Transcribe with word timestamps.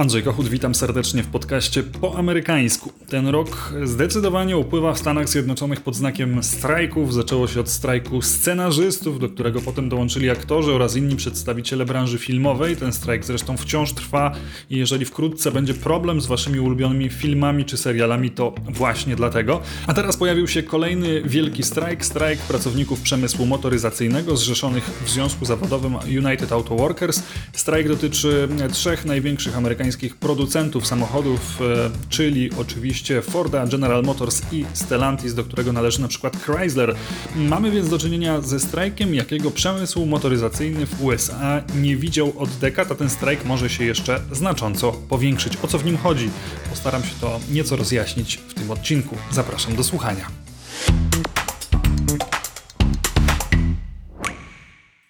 Andrzej 0.00 0.22
Kochut, 0.22 0.48
witam 0.48 0.74
serdecznie 0.74 1.22
w 1.22 1.26
podcaście 1.26 1.82
po 1.82 2.18
amerykańsku. 2.18 2.92
Ten 3.08 3.28
rok 3.28 3.72
zdecydowanie 3.84 4.56
upływa 4.56 4.92
w 4.92 4.98
Stanach 4.98 5.28
Zjednoczonych 5.28 5.80
pod 5.80 5.96
znakiem 5.96 6.42
strajków. 6.42 7.14
Zaczęło 7.14 7.48
się 7.48 7.60
od 7.60 7.68
strajku 7.68 8.22
scenarzystów, 8.22 9.18
do 9.18 9.28
którego 9.28 9.60
potem 9.60 9.88
dołączyli 9.88 10.30
aktorzy 10.30 10.74
oraz 10.74 10.96
inni 10.96 11.16
przedstawiciele 11.16 11.84
branży 11.84 12.18
filmowej. 12.18 12.76
Ten 12.76 12.92
strajk 12.92 13.24
zresztą 13.24 13.56
wciąż 13.56 13.92
trwa 13.92 14.32
i 14.70 14.76
jeżeli 14.76 15.04
wkrótce 15.04 15.52
będzie 15.52 15.74
problem 15.74 16.20
z 16.20 16.26
waszymi 16.26 16.60
ulubionymi 16.60 17.08
filmami 17.08 17.64
czy 17.64 17.76
serialami, 17.76 18.30
to 18.30 18.54
właśnie 18.68 19.16
dlatego. 19.16 19.60
A 19.86 19.94
teraz 19.94 20.16
pojawił 20.16 20.48
się 20.48 20.62
kolejny 20.62 21.22
wielki 21.22 21.62
strajk, 21.62 22.04
strajk 22.04 22.40
pracowników 22.40 23.00
przemysłu 23.00 23.46
motoryzacyjnego 23.46 24.36
zrzeszonych 24.36 24.84
w 25.04 25.10
Związku 25.10 25.44
Zawodowym 25.44 25.96
United 26.26 26.52
Auto 26.52 26.76
Workers. 26.76 27.22
Strajk 27.52 27.88
dotyczy 27.88 28.48
trzech 28.72 29.04
największych 29.04 29.56
amerykańskich 29.56 29.89
amerykańskich 29.90 30.16
producentów 30.16 30.86
samochodów, 30.86 31.60
e, 31.60 31.90
czyli 32.08 32.50
oczywiście 32.58 33.22
Forda, 33.22 33.66
General 33.66 34.02
Motors 34.02 34.42
i 34.52 34.64
Stellantis, 34.74 35.34
do 35.34 35.44
którego 35.44 35.72
należy 35.72 36.00
na 36.00 36.08
przykład 36.08 36.36
Chrysler. 36.36 36.94
Mamy 37.36 37.70
więc 37.70 37.88
do 37.88 37.98
czynienia 37.98 38.40
ze 38.40 38.60
strajkiem, 38.60 39.14
jakiego 39.14 39.50
przemysł 39.50 40.06
motoryzacyjny 40.06 40.86
w 40.86 41.02
USA 41.02 41.62
nie 41.74 41.96
widział 41.96 42.32
od 42.36 42.50
dekad, 42.50 42.92
a 42.92 42.94
ten 42.94 43.10
strajk 43.10 43.44
może 43.44 43.70
się 43.70 43.84
jeszcze 43.84 44.20
znacząco 44.32 44.92
powiększyć. 44.92 45.58
O 45.62 45.66
co 45.66 45.78
w 45.78 45.84
nim 45.84 45.96
chodzi? 45.96 46.30
Postaram 46.70 47.02
się 47.02 47.14
to 47.20 47.40
nieco 47.52 47.76
rozjaśnić 47.76 48.36
w 48.36 48.54
tym 48.54 48.70
odcinku. 48.70 49.16
Zapraszam 49.30 49.76
do 49.76 49.84
słuchania. 49.84 50.39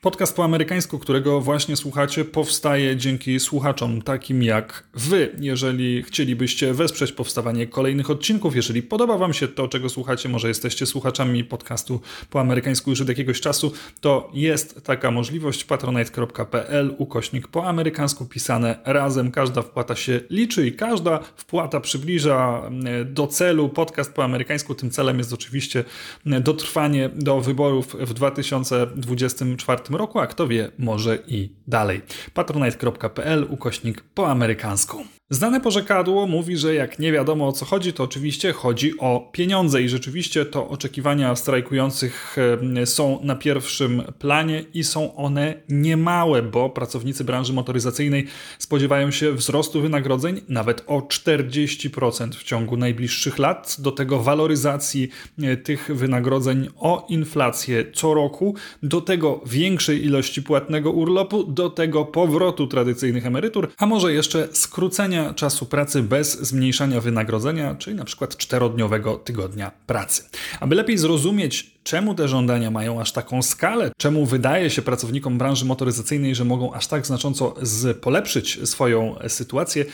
Podcast 0.03 0.37
po 0.37 0.45
amerykańsku, 0.45 0.99
którego 0.99 1.41
właśnie 1.41 1.77
słuchacie, 1.77 2.25
powstaje 2.25 2.97
dzięki 2.97 3.41
słuchaczom 3.41 4.03
takim 4.03 4.43
jak 4.43 4.85
wy. 4.95 5.37
Jeżeli 5.41 6.03
chcielibyście 6.03 6.75
wesprzeć 6.75 7.13
powstawanie 7.13 7.67
kolejnych 7.67 8.11
odcinków, 8.11 8.57
jeżeli 8.57 8.83
podoba 8.83 9.19
wam 9.19 9.33
się 9.33 9.49
to, 9.49 9.69
czego 9.69 9.89
słuchacie, 9.89 10.29
może 10.29 10.49
jesteście 10.49 10.87
słuchaczami 10.87 11.45
podcastu 11.45 12.01
po 12.31 12.41
amerykańsku 12.41 12.91
już 12.91 13.01
od 13.01 13.09
jakiegoś 13.09 13.41
czasu, 13.41 13.73
to 14.01 14.31
jest 14.35 14.85
taka 14.85 15.11
możliwość 15.11 15.65
patronite.pl 15.65 16.95
ukośnik 16.99 17.49
po 17.49 17.67
amerykańsku 17.67 18.27
pisane 18.27 18.79
razem. 18.85 19.31
Każda 19.31 19.63
wpłata 19.63 19.97
się 19.97 20.21
liczy 20.31 20.67
i 20.67 20.73
każda 20.73 21.19
wpłata 21.37 21.81
przybliża 21.81 22.63
mm, 22.67 23.15
do 23.15 23.27
celu 23.27 23.69
podcast 23.69 24.13
po 24.15 24.25
amerykańsku. 24.25 24.75
Tym 24.75 24.91
celem 24.91 25.19
jest 25.19 25.33
oczywiście 25.33 25.85
mm, 26.27 26.43
dotrwanie 26.43 27.11
do 27.15 27.41
wyborów 27.41 27.97
w 28.01 28.15
2024 28.15 29.90
roku, 29.95 30.19
a 30.19 30.27
kto 30.27 30.49
wie, 30.49 30.71
może 30.79 31.19
i 31.27 31.53
dalej. 31.67 32.03
patronite.pl 32.35 33.47
ukośnik 33.51 34.01
po 34.15 34.31
amerykańsku. 34.31 35.05
Znane 35.33 35.61
porzekadło 35.61 36.27
mówi, 36.27 36.57
że 36.57 36.75
jak 36.75 36.99
nie 36.99 37.13
wiadomo 37.13 37.49
o 37.49 37.53
co 37.53 37.65
chodzi, 37.65 37.93
to 37.93 38.05
oczywiście 38.05 38.53
chodzi 38.53 38.99
o 38.99 39.31
pieniądze 39.33 39.83
i 39.83 39.89
rzeczywiście 39.89 40.45
to 40.45 40.69
oczekiwania 40.69 41.37
strajkujących 41.37 42.37
są 42.85 43.19
na 43.23 43.35
pierwszym 43.37 44.03
planie 44.19 44.65
i 44.75 44.85
są 44.85 45.17
one 45.17 45.55
niemałe, 45.69 46.43
bo 46.43 46.71
pracownicy 46.71 47.25
branży 47.25 47.53
motoryzacyjnej 47.53 48.27
spodziewają 48.59 49.11
się 49.11 49.33
wzrostu 49.33 49.81
wynagrodzeń 49.81 50.41
nawet 50.49 50.85
o 50.87 51.01
40% 51.01 52.31
w 52.35 52.43
ciągu 52.43 52.77
najbliższych 52.77 53.39
lat, 53.39 53.77
do 53.79 53.93
tego 53.93 54.21
waloryzacji 54.21 55.09
e, 55.43 55.57
tych 55.57 55.91
wynagrodzeń 55.95 56.69
o 56.77 57.07
inflację 57.09 57.85
co 57.93 58.15
roku, 58.15 58.55
do 58.83 59.01
tego 59.01 59.41
większej 59.81 60.05
ilości 60.05 60.43
płatnego 60.43 60.91
urlopu, 60.91 61.45
do 61.45 61.71
tego 61.71 62.05
powrotu 62.05 62.67
tradycyjnych 62.67 63.27
emerytur, 63.27 63.69
a 63.79 63.87
może 63.87 64.13
jeszcze 64.13 64.49
skrócenia 64.53 65.35
czasu 65.35 65.67
pracy 65.67 66.03
bez 66.03 66.41
zmniejszania 66.41 67.01
wynagrodzenia, 67.01 67.75
czyli 67.75 67.97
na 67.97 68.05
przykład 68.05 68.37
czterodniowego 68.37 69.15
tygodnia 69.17 69.71
pracy. 69.87 70.23
Aby 70.61 70.75
lepiej 70.75 70.99
zrozumieć 70.99 71.80
czemu 71.83 72.15
te 72.15 72.29
żądania 72.29 72.71
mają 72.71 73.01
aż 73.01 73.13
taką 73.13 73.43
skalę, 73.43 73.91
czemu 73.97 74.27
wydaje 74.27 74.71
się 74.71 74.83
pracownikom 74.83 75.39
branży 75.39 75.65
motoryzacyjnej, 75.65 76.35
że 76.35 76.45
mogą 76.45 76.73
aż 76.73 76.87
tak 76.87 77.07
znacząco 77.07 77.55
polepszyć 78.01 78.69
swoją 78.69 79.17
sytuację. 79.29 79.85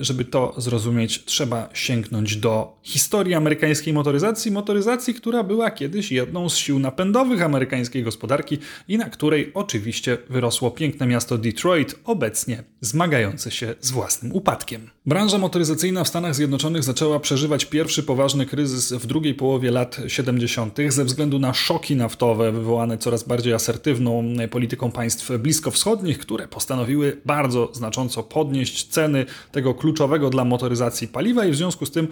Żeby 0.00 0.24
to 0.24 0.54
zrozumieć, 0.56 1.24
trzeba 1.24 1.68
sięgnąć 1.72 2.36
do 2.36 2.78
historii 2.82 3.34
amerykańskiej 3.34 3.92
motoryzacji, 3.92 4.50
motoryzacji, 4.50 5.14
która 5.14 5.42
była 5.42 5.70
kiedyś 5.70 6.12
jedną 6.12 6.48
z 6.48 6.56
sił 6.56 6.78
napędowych 6.78 7.42
amerykańskiej 7.42 8.02
gospodarki 8.02 8.58
i 8.88 8.98
na 8.98 9.10
której 9.10 9.50
oczywiście 9.54 10.18
wyrosło 10.30 10.70
piękne 10.70 11.06
miasto 11.06 11.38
Detroit, 11.38 11.94
obecnie 12.04 12.64
zmagające 12.80 13.50
się 13.50 13.74
z 13.80 13.90
własnym 13.90 14.32
upadkiem. 14.32 14.90
Branża 15.06 15.38
motoryzacyjna 15.38 16.04
w 16.04 16.08
Stanach 16.08 16.34
Zjednoczonych 16.34 16.84
zaczęła 16.84 17.20
przeżywać 17.20 17.64
pierwszy 17.64 18.02
poważny 18.02 18.46
kryzys 18.46 18.92
w 18.92 19.06
drugiej 19.06 19.34
połowie 19.34 19.70
lat 19.70 19.96
70. 20.06 20.78
ze 20.88 21.04
względu 21.04 21.27
względu 21.28 21.46
na 21.46 21.54
szoki 21.54 21.96
naftowe 21.96 22.52
wywołane 22.52 22.98
coraz 22.98 23.22
bardziej 23.22 23.52
asertywną 23.52 24.24
polityką 24.50 24.90
państw 24.90 25.30
bliskowschodnich, 25.38 26.18
które 26.18 26.48
postanowiły 26.48 27.20
bardzo 27.24 27.70
znacząco 27.72 28.22
podnieść 28.22 28.88
ceny 28.88 29.26
tego 29.52 29.74
kluczowego 29.74 30.30
dla 30.30 30.44
motoryzacji 30.44 31.08
paliwa 31.08 31.44
i 31.44 31.50
w 31.50 31.56
związku 31.56 31.86
z 31.86 31.90
tym 31.90 32.08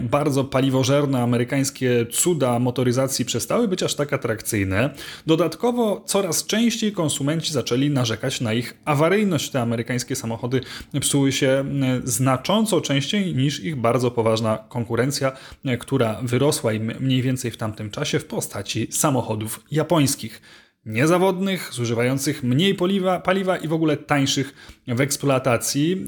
bardzo 0.00 0.44
paliwożerne 0.44 1.22
amerykańskie 1.22 2.06
cuda 2.12 2.58
motoryzacji 2.58 3.24
przestały 3.24 3.68
być 3.68 3.82
aż 3.82 3.94
tak 3.94 4.12
atrakcyjne. 4.12 4.90
Dodatkowo 5.26 6.02
coraz 6.06 6.46
częściej 6.46 6.92
konsumenci 6.92 7.52
zaczęli 7.52 7.90
narzekać 7.90 8.40
na 8.40 8.52
ich 8.52 8.74
awaryjność. 8.84 9.50
Te 9.50 9.60
amerykańskie 9.60 10.16
samochody 10.16 10.60
psuły 11.00 11.32
się 11.32 11.64
znacząco 12.04 12.80
częściej 12.80 13.34
niż 13.34 13.60
ich 13.60 13.76
bardzo 13.76 14.10
poważna 14.10 14.58
konkurencja, 14.68 15.32
która 15.78 16.18
wyrosła 16.22 16.72
im 16.72 16.92
mniej 17.00 17.22
więcej 17.22 17.50
w 17.50 17.56
tamtym 17.56 17.90
czasie 17.90 18.18
w 18.18 18.24
postaci 18.42 18.86
samochodów 18.90 19.64
japońskich 19.70 20.42
niezawodnych, 20.86 21.72
zużywających 21.72 22.42
mniej 22.42 22.74
paliwa, 22.74 23.20
paliwa 23.20 23.56
i 23.56 23.68
w 23.68 23.72
ogóle 23.72 23.96
tańszych 23.96 24.54
w 24.86 25.00
eksploatacji. 25.00 26.06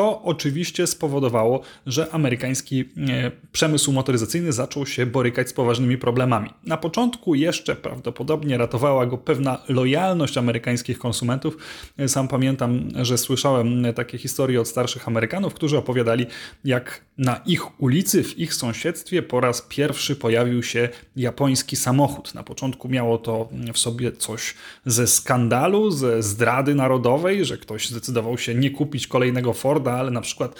E, 0.00 0.02
to 0.02 0.22
oczywiście 0.22 0.86
spowodowało, 0.86 1.60
że 1.86 2.10
amerykański 2.10 2.80
e, 2.80 3.30
przemysł 3.52 3.92
motoryzacyjny 3.92 4.52
zaczął 4.52 4.86
się 4.86 5.06
borykać 5.06 5.48
z 5.48 5.52
poważnymi 5.52 5.98
problemami. 5.98 6.50
Na 6.64 6.76
początku 6.76 7.34
jeszcze 7.34 7.76
prawdopodobnie 7.76 8.58
ratowała 8.58 9.06
go 9.06 9.18
pewna 9.18 9.62
lojalność 9.68 10.38
amerykańskich 10.38 10.98
konsumentów. 10.98 11.56
E, 11.98 12.08
sam 12.08 12.28
pamiętam, 12.28 12.88
że 13.02 13.18
słyszałem 13.18 13.84
takie 13.94 14.18
historie 14.18 14.60
od 14.60 14.68
starszych 14.68 15.08
Amerykanów, 15.08 15.54
którzy 15.54 15.78
opowiadali, 15.78 16.26
jak 16.64 17.00
na 17.18 17.40
ich 17.46 17.80
ulicy, 17.80 18.24
w 18.24 18.38
ich 18.38 18.54
sąsiedztwie 18.54 19.22
po 19.22 19.40
raz 19.40 19.62
pierwszy 19.62 20.16
pojawił 20.16 20.62
się 20.62 20.88
japoński 21.16 21.76
samochód. 21.76 22.34
Na 22.34 22.42
początku 22.42 22.88
miało 22.88 23.18
to 23.18 23.48
w 23.72 23.78
sobie 23.78 24.12
coś 24.12 24.54
ze 24.86 25.06
skandalu, 25.06 25.90
ze 25.90 26.22
zdrady 26.22 26.74
narodowej, 26.74 27.44
że 27.44 27.58
ktoś 27.58 27.88
zdecydował 27.88 28.38
się 28.38 28.54
nie 28.54 28.70
kupić 28.70 29.06
kolejnego 29.06 29.52
Forda, 29.52 29.89
ale 29.92 30.10
na 30.10 30.20
przykład 30.20 30.54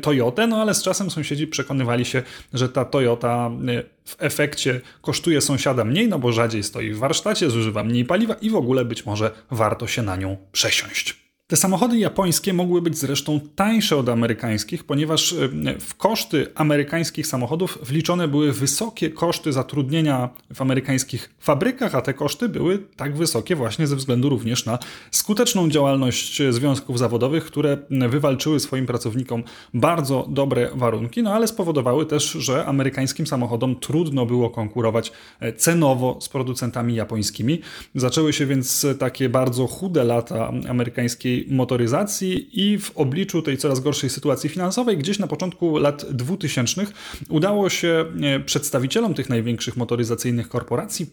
Toyotę, 0.00 0.46
no 0.46 0.62
ale 0.62 0.74
z 0.74 0.82
czasem 0.82 1.10
sąsiedzi 1.10 1.46
przekonywali 1.46 2.04
się, 2.04 2.22
że 2.54 2.68
ta 2.68 2.84
Toyota 2.84 3.50
e, 3.68 3.82
w 4.04 4.16
efekcie 4.18 4.80
kosztuje 5.02 5.40
sąsiada 5.40 5.84
mniej, 5.84 6.08
no 6.08 6.18
bo 6.18 6.32
rzadziej 6.32 6.62
stoi 6.62 6.90
w 6.90 6.98
warsztacie, 6.98 7.50
zużywa 7.50 7.84
mniej 7.84 8.04
paliwa 8.04 8.34
i 8.34 8.50
w 8.50 8.56
ogóle 8.56 8.84
być 8.84 9.06
może 9.06 9.30
warto 9.50 9.86
się 9.86 10.02
na 10.02 10.16
nią 10.16 10.36
przesiąść. 10.52 11.23
Te 11.46 11.56
samochody 11.56 11.98
japońskie 11.98 12.52
mogły 12.52 12.82
być 12.82 12.98
zresztą 12.98 13.40
tańsze 13.54 13.96
od 13.96 14.08
amerykańskich, 14.08 14.84
ponieważ 14.84 15.32
e, 15.32 15.48
w 15.80 15.94
koszty 15.94 16.46
amerykańskich 16.54 17.26
samochodów 17.26 17.78
wliczone 17.82 18.28
były 18.28 18.52
wysokie 18.52 19.10
koszty 19.10 19.52
zatrudnienia 19.52 20.28
w 20.54 20.62
amerykańskich 20.62 21.34
fabrykach, 21.40 21.94
a 21.94 22.02
te 22.02 22.14
koszty 22.14 22.48
były 22.48 22.78
tak 22.96 23.16
wysokie 23.16 23.56
właśnie 23.56 23.86
ze 23.86 23.96
względu 23.96 24.28
również 24.28 24.66
na 24.66 24.78
skuteczną 25.10 25.68
działalność 25.68 26.42
związków 26.50 26.98
zawodowych, 26.98 27.44
które 27.44 27.78
wywalczyły 27.90 28.60
swoim 28.60 28.86
pracownikom 28.86 29.42
bardzo 29.74 30.26
dobre 30.28 30.70
warunki, 30.74 31.22
no 31.22 31.34
ale 31.34 31.48
spowodowały 31.48 32.06
też, 32.06 32.30
że 32.30 32.66
amerykańskim 32.66 33.26
samochodom 33.26 33.76
trudno 33.80 34.26
było 34.26 34.50
konkurować 34.50 35.12
e, 35.40 35.52
cenowo 35.52 36.18
z 36.20 36.28
producentami 36.28 36.94
japońskimi. 36.94 37.60
Zaczęły 37.94 38.32
się 38.32 38.46
więc 38.46 38.86
takie 38.98 39.28
bardzo 39.28 39.66
chude 39.66 40.04
lata 40.04 40.52
amerykańskiej 40.68 41.33
motoryzacji 41.48 42.48
i 42.52 42.78
w 42.78 42.90
obliczu 42.94 43.42
tej 43.42 43.56
coraz 43.56 43.80
gorszej 43.80 44.10
sytuacji 44.10 44.50
finansowej, 44.50 44.98
gdzieś 44.98 45.18
na 45.18 45.26
początku 45.26 45.78
lat 45.78 46.04
2000 46.10 46.86
udało 47.28 47.70
się 47.70 48.04
e, 48.22 48.40
przedstawicielom 48.40 49.14
tych 49.14 49.28
największych 49.28 49.76
motoryzacyjnych 49.76 50.48
korporacji 50.48 51.06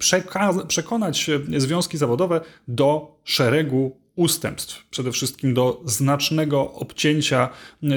przekonać 0.67 1.29
związki 1.57 1.97
zawodowe 1.97 2.41
do 2.67 3.15
szeregu 3.23 4.01
ustępstw. 4.21 4.89
Przede 4.89 5.11
wszystkim 5.11 5.53
do 5.53 5.81
znacznego 5.85 6.73
obcięcia 6.73 7.49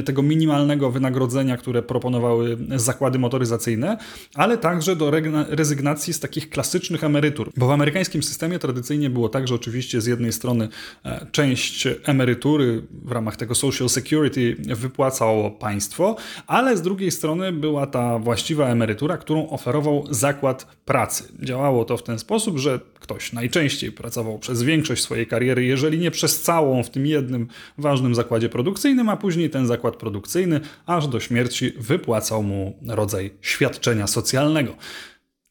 tego 0.05 0.23
minimalnego 0.23 0.91
wynagrodzenia, 0.91 1.57
które 1.57 1.83
proponowały 1.83 2.59
zakłady 2.77 3.19
motoryzacyjne, 3.19 3.99
ale 4.35 4.59
także 4.59 4.97
do 4.97 5.11
rezygnacji 5.49 6.13
z 6.15 6.21
takich 6.21 6.51
klasycznych 6.51 7.05
emerytur. 7.05 7.51
Bo 7.57 7.67
w 7.67 7.71
amerykańskim 7.71 8.23
systemie 8.23 8.59
tradycyjnie 8.59 9.11
było 9.11 9.29
tak, 9.29 9.49
że 9.49 9.55
oczywiście 9.55 10.01
z 10.01 10.07
jednej 10.07 10.33
strony 10.33 10.69
e, 11.05 11.27
część 11.33 11.89
emerytury 12.05 12.83
w 13.05 13.13
ramach 13.13 13.37
tego 13.37 13.55
Social 13.55 13.89
Security 13.89 14.57
wypłacało 14.59 15.51
państwo, 15.51 16.17
ale 16.47 16.77
z 16.77 16.83
drugiej 16.83 17.11
strony 17.11 17.53
była 17.53 17.87
ta 17.87 18.19
właściwa 18.19 18.69
emerytura, 18.69 19.17
którą 19.17 19.49
oferował 19.49 20.05
zakład 20.11 20.67
pracy. 20.85 21.25
Działało 21.41 21.85
to 21.85 21.97
w 21.97 22.03
ten 22.03 22.19
sposób, 22.19 22.59
że 22.59 22.81
ktoś 23.01 23.33
najczęściej 23.33 23.93
pracował 23.93 24.39
przez 24.39 24.63
większość 24.63 25.03
swojej 25.03 25.27
kariery, 25.27 25.65
jeżeli 25.65 25.99
nie 25.99 26.11
przez 26.15 26.43
całą 26.43 26.83
w 26.83 26.91
tym 26.91 27.07
jednym 27.07 27.49
ważnym 27.79 28.15
zakładzie 28.15 28.49
produkcyjnym, 28.49 29.09
a 29.09 29.17
później 29.17 29.51
ten 29.51 29.67
zakład 29.67 29.97
produkcyjny 29.97 30.61
aż 30.87 31.09
do 31.09 31.21
śmierci 31.21 31.73
wypłacał 31.79 32.43
mu 32.43 32.79
rodzaj 32.89 33.31
świadczenia 33.41 34.07
socjalnego. 34.07 34.77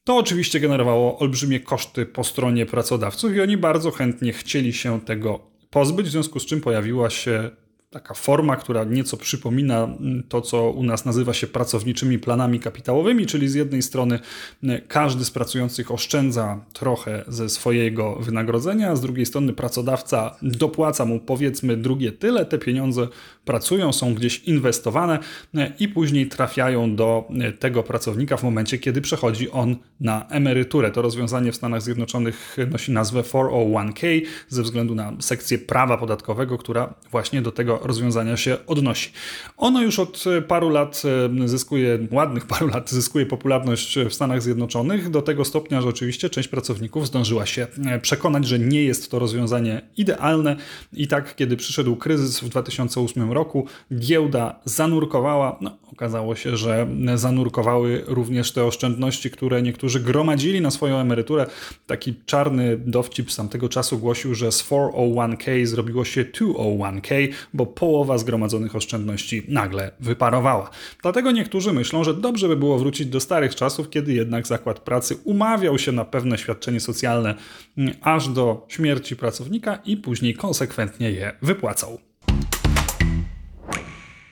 To 0.04 0.16
oczywiście 0.16 0.60
generowało 0.60 1.18
olbrzymie 1.18 1.60
koszty 1.60 2.06
po 2.06 2.24
stronie 2.24 2.66
pracodawców 2.66 3.34
i 3.34 3.40
oni 3.40 3.56
bardzo 3.56 3.90
chętnie 3.90 4.32
chcieli 4.32 4.72
się 4.72 5.00
tego 5.00 5.40
pozbyć, 5.70 6.06
w 6.06 6.10
związku 6.10 6.40
z 6.40 6.46
czym 6.46 6.60
pojawiła 6.60 7.10
się 7.10 7.50
taka 7.94 8.14
forma, 8.14 8.56
która 8.56 8.84
nieco 8.84 9.16
przypomina 9.16 9.84
mm, 9.84 10.22
to, 10.28 10.40
co 10.40 10.70
u 10.70 10.82
nas 10.82 11.04
nazywa 11.04 11.34
się 11.34 11.46
pracowniczymi 11.46 12.18
planami 12.18 12.60
kapitałowymi, 12.60 13.26
czyli 13.26 13.48
z 13.48 13.54
jednej 13.54 13.82
strony 13.82 14.18
mm, 14.62 14.80
każdy 14.88 15.24
z 15.24 15.30
pracujących 15.30 15.90
oszczędza 15.90 16.60
trochę 16.72 17.24
ze 17.28 17.48
swojego 17.48 18.16
wynagrodzenia, 18.16 18.96
z 18.96 19.00
drugiej 19.00 19.26
strony 19.26 19.52
pracodawca 19.52 20.36
dopłaca 20.42 21.04
mu 21.04 21.20
powiedzmy 21.20 21.76
drugie 21.76 22.12
tyle, 22.12 22.44
te 22.46 22.58
pieniądze 22.58 23.08
pracują, 23.44 23.92
są 23.92 24.14
gdzieś 24.14 24.38
inwestowane 24.38 25.18
mm, 25.54 25.72
i 25.78 25.88
później 25.88 26.28
trafiają 26.28 26.96
do 26.96 27.28
tego 27.58 27.82
pracownika 27.82 28.36
w 28.36 28.42
momencie, 28.42 28.78
kiedy 28.78 29.00
przechodzi 29.00 29.50
on 29.50 29.76
na 30.00 30.26
emeryturę. 30.28 30.90
To 30.90 31.02
rozwiązanie 31.02 31.52
w 31.52 31.56
Stanach 31.56 31.82
Zjednoczonych 31.82 32.56
nosi 32.70 32.92
nazwę 32.92 33.20
401k 33.20 34.22
ze 34.48 34.62
względu 34.62 34.94
na 34.94 35.12
sekcję 35.20 35.58
prawa 35.58 35.98
podatkowego, 35.98 36.58
która 36.58 36.94
właśnie 37.10 37.42
do 37.42 37.52
tego 37.52 37.83
rozwiązania 37.84 38.36
się 38.36 38.56
odnosi. 38.66 39.10
Ono 39.56 39.82
już 39.82 39.98
od 39.98 40.24
paru 40.48 40.68
lat 40.68 41.02
e, 41.44 41.48
zyskuje, 41.48 41.98
ładnych 42.10 42.46
paru 42.46 42.68
lat 42.68 42.90
zyskuje 42.90 43.26
popularność 43.26 43.98
w 43.98 44.14
Stanach 44.14 44.42
Zjednoczonych 44.42 45.10
do 45.10 45.22
tego 45.22 45.44
stopnia, 45.44 45.80
że 45.80 45.88
oczywiście 45.88 46.30
część 46.30 46.48
pracowników 46.48 47.06
zdążyła 47.06 47.46
się 47.46 47.66
e, 47.86 48.00
przekonać, 48.00 48.46
że 48.46 48.58
nie 48.58 48.82
jest 48.82 49.10
to 49.10 49.18
rozwiązanie 49.18 49.82
idealne 49.96 50.56
i 50.92 51.08
tak 51.08 51.36
kiedy 51.36 51.56
przyszedł 51.56 51.96
kryzys 51.96 52.40
w 52.40 52.48
2008 52.48 53.32
roku, 53.32 53.66
giełda 53.92 54.60
zanurkowała, 54.64 55.58
no 55.60 55.78
okazało 55.92 56.34
się, 56.34 56.56
że 56.56 56.86
zanurkowały 57.14 58.04
również 58.06 58.52
te 58.52 58.64
oszczędności, 58.64 59.30
które 59.30 59.62
niektórzy 59.62 60.00
gromadzili 60.00 60.60
na 60.60 60.70
swoją 60.70 60.96
emeryturę. 60.96 61.46
Taki 61.86 62.14
czarny 62.26 62.76
dowcip 62.78 63.32
z 63.32 63.36
tamtego 63.36 63.68
czasu 63.68 63.98
głosił, 63.98 64.34
że 64.34 64.52
z 64.52 64.64
401k 64.64 65.66
zrobiło 65.66 66.04
się 66.04 66.24
201k, 66.24 67.28
bo 67.54 67.66
połowa 67.74 68.18
zgromadzonych 68.18 68.76
oszczędności 68.76 69.42
nagle 69.48 69.90
wyparowała. 70.00 70.70
Dlatego 71.02 71.30
niektórzy 71.30 71.72
myślą, 71.72 72.04
że 72.04 72.14
dobrze 72.14 72.48
by 72.48 72.56
było 72.56 72.78
wrócić 72.78 73.06
do 73.06 73.20
starych 73.20 73.54
czasów, 73.54 73.90
kiedy 73.90 74.12
jednak 74.12 74.46
zakład 74.46 74.80
pracy 74.80 75.16
umawiał 75.24 75.78
się 75.78 75.92
na 75.92 76.04
pewne 76.04 76.38
świadczenie 76.38 76.80
socjalne 76.80 77.34
mm, 77.78 77.94
aż 78.02 78.28
do 78.28 78.66
śmierci 78.68 79.16
pracownika 79.16 79.78
i 79.84 79.96
później 79.96 80.34
konsekwentnie 80.34 81.10
je 81.10 81.32
wypłacał. 81.42 81.98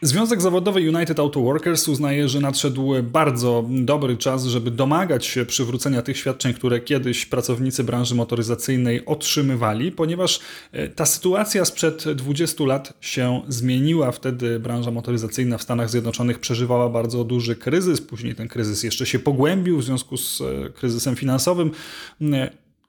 Związek 0.04 0.40
Zawodowy 0.40 0.80
United 0.80 1.20
Auto 1.20 1.40
Workers 1.40 1.88
uznaje, 1.88 2.28
że 2.28 2.40
nadszedł 2.40 2.92
bardzo 3.02 3.64
dobry 3.70 4.16
czas, 4.16 4.44
żeby 4.44 4.70
domagać 4.70 5.26
się 5.26 5.44
przywrócenia 5.44 6.02
tych 6.02 6.16
świadczeń, 6.16 6.54
które 6.54 6.80
kiedyś 6.80 7.26
pracownicy 7.26 7.84
branży 7.84 8.14
motoryzacyjnej 8.14 9.06
otrzymywali, 9.06 9.92
ponieważ 9.92 10.40
e, 10.72 10.88
ta 10.88 11.06
sytuacja 11.06 11.64
sprzed 11.64 12.04
20 12.14 12.64
lat 12.64 12.92
się 13.00 13.42
zmieniła. 13.48 14.12
Wtedy 14.12 14.60
branża 14.60 14.90
motoryzacyjna 14.90 15.58
w 15.58 15.62
Stanach 15.62 15.90
Zjednoczonych 15.90 16.38
przeżywała 16.38 16.88
bardzo 16.88 17.24
duży 17.24 17.56
kryzys, 17.56 18.00
później 18.00 18.34
ten 18.34 18.48
kryzys 18.48 18.82
jeszcze 18.82 19.06
się 19.06 19.18
pogłębił 19.18 19.78
w 19.78 19.84
związku 19.84 20.16
z 20.16 20.40
e, 20.40 20.70
kryzysem 20.70 21.16
finansowym. 21.16 21.70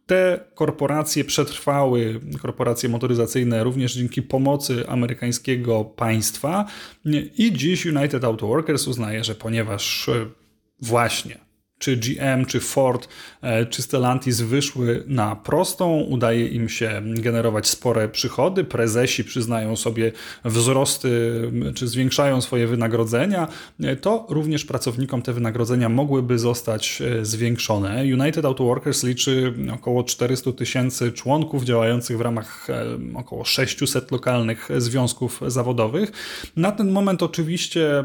Te 0.05 0.39
korporacje 0.55 1.23
przetrwały, 1.23 2.19
korporacje 2.41 2.89
motoryzacyjne, 2.89 3.63
również 3.63 3.93
dzięki 3.93 4.21
pomocy 4.21 4.87
amerykańskiego 4.87 5.85
państwa. 5.85 6.65
I 7.37 7.53
dziś 7.53 7.85
United 7.85 8.23
Auto 8.23 8.47
Workers 8.47 8.87
uznaje, 8.87 9.23
że 9.23 9.35
ponieważ 9.35 10.09
e, 10.09 10.25
właśnie 10.79 11.37
czy 11.83 11.97
GM, 11.97 12.45
czy 12.45 12.59
Ford, 12.59 13.07
e, 13.41 13.65
czy 13.65 13.81
Stellantis 13.81 14.41
wyszły 14.41 15.03
na 15.07 15.35
prostą, 15.35 15.99
udaje 15.99 16.47
im 16.47 16.69
się 16.69 17.01
generować 17.05 17.67
spore 17.67 18.09
przychody, 18.09 18.63
prezesi 18.63 19.23
przyznają 19.23 19.75
sobie 19.75 20.11
wzrosty, 20.45 21.41
czy 21.75 21.87
zwiększają 21.87 22.41
swoje 22.41 22.67
wynagrodzenia, 22.67 23.47
e, 23.79 23.95
to 23.95 24.25
również 24.29 24.65
pracownikom 24.65 25.21
te 25.21 25.33
wynagrodzenia 25.33 25.89
mogłyby 25.89 26.39
zostać 26.39 27.01
e, 27.01 27.25
zwiększone. 27.25 28.03
United 28.03 28.45
Auto 28.45 28.63
Workers 28.63 29.03
liczy 29.03 29.53
około 29.73 30.03
400 30.03 30.51
tysięcy 30.51 31.11
członków 31.11 31.63
działających 31.63 32.17
w 32.17 32.21
ramach 32.21 32.67
około 33.15 33.45
600 33.45 34.11
lokalnych 34.11 34.69
związków 34.77 35.41
zawodowych. 35.47 36.11
Na 36.55 36.71
ten 36.71 36.91
moment 36.91 37.23
oczywiście 37.23 38.03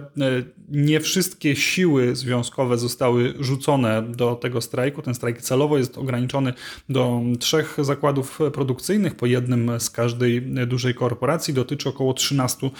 nie 0.68 1.00
wszystkie 1.00 1.56
siły 1.56 2.16
związkowe 2.16 2.78
zostały 2.78 3.34
rzucone 3.40 3.67
do 4.08 4.34
tego 4.34 4.60
strajku. 4.60 5.02
Ten 5.02 5.14
strajk 5.14 5.42
celowo 5.42 5.78
jest 5.78 5.98
ograniczony 5.98 6.52
do 6.88 7.20
trzech 7.38 7.76
zakładów 7.80 8.38
produkcyjnych, 8.52 9.14
po 9.14 9.26
jednym 9.26 9.70
z 9.78 9.90
każdej 9.90 10.42
dużej 10.42 10.94
korporacji. 10.94 11.54
Dotyczy 11.54 11.88
około 11.88 12.14
13 12.14 12.70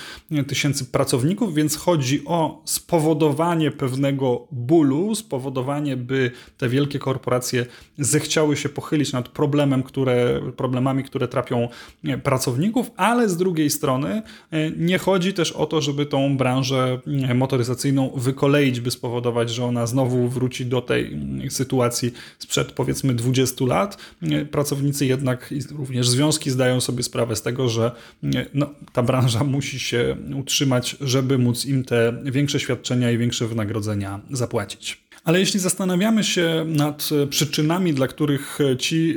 tysięcy 0.46 0.84
pracowników, 0.84 1.54
więc 1.54 1.76
chodzi 1.76 2.22
o 2.26 2.62
spowodowanie 2.64 3.70
pewnego 3.70 4.46
bólu, 4.52 5.14
spowodowanie, 5.14 5.96
by 5.96 6.30
te 6.58 6.68
wielkie 6.68 6.98
korporacje 6.98 7.66
zechciały 7.98 8.56
się 8.56 8.68
pochylić 8.68 9.12
nad 9.12 9.28
problemem, 9.28 9.82
które, 9.82 10.40
problemami, 10.56 11.04
które 11.04 11.28
trapią 11.28 11.68
pracowników, 12.22 12.90
ale 12.96 13.28
z 13.28 13.36
drugiej 13.36 13.70
strony 13.70 14.22
e, 14.50 14.70
nie 14.70 14.98
chodzi 14.98 15.32
też 15.32 15.52
o 15.52 15.66
to, 15.66 15.80
żeby 15.80 16.06
tą 16.06 16.36
branżę 16.36 17.00
motoryzacyjną 17.34 18.10
wykoleić, 18.16 18.80
by 18.80 18.90
spowodować, 18.90 19.50
że 19.50 19.64
ona 19.64 19.86
znowu 19.86 20.28
wróci 20.28 20.66
do 20.68 20.80
tej 20.80 21.20
sytuacji 21.48 22.12
sprzed 22.38 22.72
powiedzmy 22.72 23.14
20 23.14 23.64
lat. 23.64 23.98
Pracownicy 24.50 25.06
jednak 25.06 25.54
również 25.70 26.08
związki 26.08 26.50
zdają 26.50 26.80
sobie 26.80 27.02
sprawę 27.02 27.36
z 27.36 27.42
tego, 27.42 27.68
że 27.68 27.92
no, 28.54 28.70
ta 28.92 29.02
branża 29.02 29.44
musi 29.44 29.80
się 29.80 30.16
utrzymać, 30.36 30.96
żeby 31.00 31.38
móc 31.38 31.66
im 31.66 31.84
te 31.84 32.22
większe 32.24 32.60
świadczenia 32.60 33.10
i 33.10 33.18
większe 33.18 33.46
wynagrodzenia 33.46 34.20
zapłacić. 34.30 35.07
Ale 35.28 35.40
jeśli 35.40 35.60
zastanawiamy 35.60 36.24
się 36.24 36.64
nad 36.66 37.08
e, 37.22 37.26
przyczynami, 37.26 37.94
dla 37.94 38.06
których 38.06 38.58
e, 38.60 38.76
ci 38.76 39.16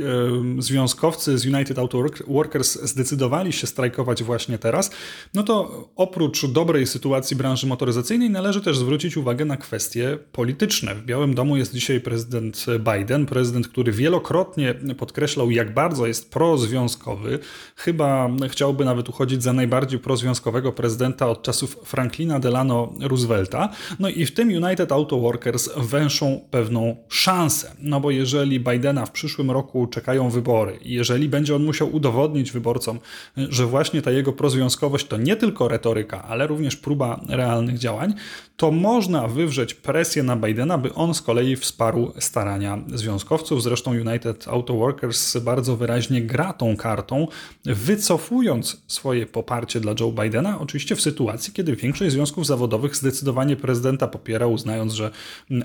e, 0.57 0.61
związkowcy 0.61 1.37
z 1.37 1.45
United 1.45 1.79
Auto 1.79 2.03
Workers 2.27 2.81
zdecydowali 2.83 3.53
się 3.53 3.67
strajkować 3.67 4.23
właśnie 4.23 4.57
teraz, 4.57 4.91
no 5.33 5.43
to 5.43 5.89
oprócz 5.95 6.45
dobrej 6.45 6.87
sytuacji 6.87 7.37
branży 7.37 7.67
motoryzacyjnej 7.67 8.29
należy 8.29 8.61
też 8.61 8.77
zwrócić 8.77 9.17
uwagę 9.17 9.45
na 9.45 9.57
kwestie 9.57 10.17
polityczne. 10.31 10.95
W 10.95 11.05
Białym 11.05 11.35
Domu 11.35 11.57
jest 11.57 11.73
dzisiaj 11.73 12.01
prezydent 12.01 12.65
Biden, 12.79 13.25
prezydent, 13.25 13.67
który 13.67 13.91
wielokrotnie 13.91 14.73
podkreślał, 14.97 15.51
jak 15.51 15.73
bardzo 15.73 16.07
jest 16.07 16.31
prozwiązkowy. 16.31 17.39
Chyba 17.75 18.29
chciałby 18.49 18.85
nawet 18.85 19.09
uchodzić 19.09 19.43
za 19.43 19.53
najbardziej 19.53 19.99
prozwiązkowego 19.99 20.71
prezydenta 20.71 21.29
od 21.29 21.43
czasów 21.43 21.77
Franklina 21.85 22.39
Delano 22.39 22.93
Roosevelta. 23.01 23.69
No 23.99 24.09
i 24.09 24.25
w 24.25 24.33
tym 24.33 24.49
United 24.63 24.91
Auto 24.91 25.19
Workers 25.19 25.69
węszą 26.01 26.39
pewną 26.51 26.95
szansę. 27.09 27.71
No 27.79 27.99
bo 27.99 28.11
jeżeli 28.11 28.59
Bidena 28.59 29.05
w 29.05 29.11
przyszłym 29.11 29.51
roku 29.51 29.87
czekają 29.87 30.29
wybory 30.29 30.81
jeżeli 30.81 31.29
będzie 31.29 31.55
on 31.55 31.63
musiał 31.63 31.95
udowodnić 31.95 32.51
wyborcom, 32.51 32.99
że 33.37 33.65
właśnie 33.65 34.01
ta 34.01 34.11
jego 34.11 34.33
prozwiązkowość 34.33 35.07
to 35.07 35.17
nie 35.17 35.35
tylko 35.35 35.67
retoryka, 35.67 36.23
ale 36.23 36.47
również 36.47 36.75
próba 36.75 37.19
realnych 37.29 37.77
działań, 37.77 38.13
to 38.57 38.71
można 38.71 39.27
wywrzeć 39.27 39.73
presję 39.73 40.23
na 40.23 40.35
Bidena, 40.35 40.77
by 40.77 40.93
on 40.93 41.13
z 41.13 41.21
kolei 41.21 41.55
wsparł 41.55 42.13
starania 42.19 42.79
związkowców. 42.93 43.63
Zresztą 43.63 43.91
United 43.91 44.47
Auto 44.47 44.73
Workers 44.73 45.37
bardzo 45.37 45.77
wyraźnie 45.77 46.21
gra 46.21 46.53
tą 46.53 46.77
kartą, 46.77 47.27
wycofując 47.65 48.81
swoje 48.87 49.25
poparcie 49.25 49.79
dla 49.79 49.95
Joe 49.99 50.11
Bidena, 50.11 50.59
oczywiście 50.59 50.95
w 50.95 51.01
sytuacji, 51.01 51.53
kiedy 51.53 51.75
większość 51.75 52.11
związków 52.11 52.45
zawodowych 52.45 52.95
zdecydowanie 52.95 53.55
prezydenta 53.55 54.07
popiera, 54.07 54.47
uznając, 54.47 54.93
że 54.93 55.11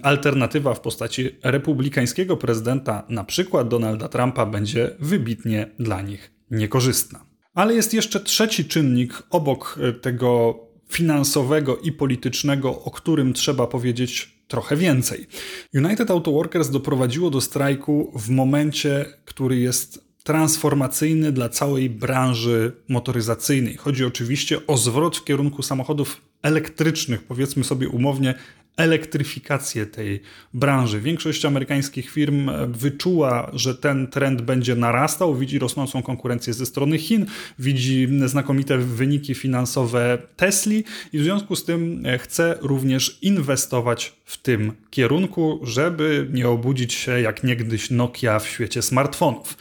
alternatywa 0.02 0.25
w 0.74 0.80
postaci 0.80 1.30
republikańskiego 1.42 2.36
prezydenta, 2.36 3.04
na 3.08 3.24
przykład 3.24 3.68
Donalda 3.68 4.08
Trumpa, 4.08 4.46
będzie 4.46 4.90
wybitnie 4.98 5.70
dla 5.78 6.02
nich 6.02 6.30
niekorzystna. 6.50 7.26
Ale 7.54 7.74
jest 7.74 7.94
jeszcze 7.94 8.20
trzeci 8.20 8.64
czynnik 8.64 9.22
obok 9.30 9.78
e, 9.82 9.92
tego 9.92 10.60
finansowego 10.88 11.76
i 11.76 11.92
politycznego, 11.92 12.82
o 12.82 12.90
którym 12.90 13.32
trzeba 13.32 13.66
powiedzieć 13.66 14.36
trochę 14.48 14.76
więcej. 14.76 15.26
United 15.74 16.10
Auto 16.10 16.32
Workers 16.32 16.70
doprowadziło 16.70 17.30
do 17.30 17.40
strajku 17.40 18.12
w 18.18 18.30
momencie, 18.30 19.04
który 19.24 19.56
jest 19.56 20.06
transformacyjny 20.22 21.32
dla 21.32 21.48
całej 21.48 21.90
branży 21.90 22.72
motoryzacyjnej. 22.88 23.76
Chodzi 23.76 24.04
oczywiście 24.04 24.66
o 24.66 24.76
zwrot 24.76 25.16
w 25.16 25.24
kierunku 25.24 25.62
samochodów 25.62 26.20
elektrycznych, 26.42 27.22
powiedzmy 27.22 27.64
sobie 27.64 27.88
umownie 27.88 28.34
elektryfikację 28.76 29.86
tej 29.86 30.20
branży. 30.54 31.00
Większość 31.00 31.44
amerykańskich 31.44 32.10
firm 32.10 32.50
wyczuła, 32.68 33.50
że 33.52 33.74
ten 33.74 34.06
trend 34.06 34.42
będzie 34.42 34.74
narastał, 34.74 35.36
widzi 35.36 35.58
rosnącą 35.58 36.02
konkurencję 36.02 36.52
ze 36.52 36.66
strony 36.66 36.98
Chin, 36.98 37.26
widzi 37.58 38.08
znakomite 38.26 38.78
wyniki 38.78 39.34
finansowe 39.34 40.18
Tesli 40.36 40.84
i 41.12 41.18
w 41.18 41.22
związku 41.22 41.56
z 41.56 41.64
tym 41.64 42.04
chce 42.18 42.58
również 42.60 43.18
inwestować 43.22 44.16
w 44.24 44.42
tym 44.42 44.72
kierunku, 44.90 45.60
żeby 45.62 46.28
nie 46.32 46.48
obudzić 46.48 46.94
się 46.94 47.20
jak 47.20 47.44
niegdyś 47.44 47.90
Nokia 47.90 48.38
w 48.38 48.48
świecie 48.48 48.82
smartfonów. 48.82 49.56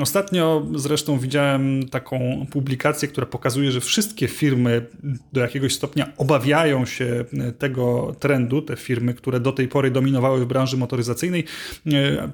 Ostatnio 0.00 0.66
zresztą 0.74 1.18
widziałem 1.18 1.88
taką 1.88 2.46
publikację, 2.50 3.08
która 3.08 3.26
pokazuje, 3.26 3.72
że 3.72 3.80
wszystkie 3.80 4.28
firmy 4.28 4.86
do 5.32 5.40
jakiegoś 5.40 5.74
stopnia 5.74 6.12
obawiają 6.16 6.86
się 6.86 7.24
tego 7.58 8.16
trendu, 8.20 8.53
te 8.62 8.76
firmy, 8.76 9.14
które 9.14 9.40
do 9.40 9.52
tej 9.52 9.68
pory 9.68 9.90
dominowały 9.90 10.40
w 10.40 10.46
branży 10.46 10.76
motoryzacyjnej. 10.76 11.44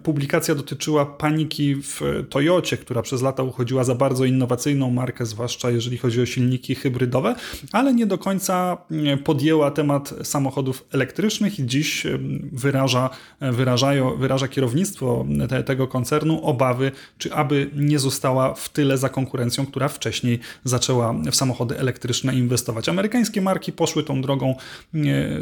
Publikacja 0.02 0.54
dotyczyła 0.54 1.06
paniki 1.06 1.74
w 1.74 2.00
Toyocie, 2.30 2.76
która 2.76 3.02
przez 3.02 3.22
lata 3.22 3.42
uchodziła 3.42 3.84
za 3.84 3.94
bardzo 3.94 4.24
innowacyjną 4.24 4.90
markę, 4.90 5.26
zwłaszcza 5.26 5.70
jeżeli 5.70 5.98
chodzi 5.98 6.22
o 6.22 6.26
silniki 6.26 6.74
hybrydowe, 6.74 7.34
ale 7.72 7.94
nie 7.94 8.06
do 8.06 8.18
końca 8.18 8.76
podjęła 9.24 9.70
temat 9.70 10.14
samochodów 10.22 10.84
elektrycznych 10.92 11.58
i 11.58 11.66
dziś 11.66 12.06
wyraża, 12.52 13.10
wyrażają, 13.40 14.16
wyraża 14.16 14.48
kierownictwo 14.48 15.26
te, 15.48 15.62
tego 15.62 15.88
koncernu 15.88 16.44
obawy, 16.44 16.92
czy 17.18 17.34
aby 17.34 17.70
nie 17.76 17.98
została 17.98 18.54
w 18.54 18.68
tyle 18.68 18.98
za 18.98 19.08
konkurencją, 19.08 19.66
która 19.66 19.88
wcześniej 19.88 20.38
zaczęła 20.64 21.14
w 21.30 21.36
samochody 21.36 21.78
elektryczne 21.78 22.34
inwestować. 22.34 22.88
Amerykańskie 22.88 23.40
marki 23.40 23.72
poszły 23.72 24.04
tą 24.04 24.22
drogą 24.22 24.54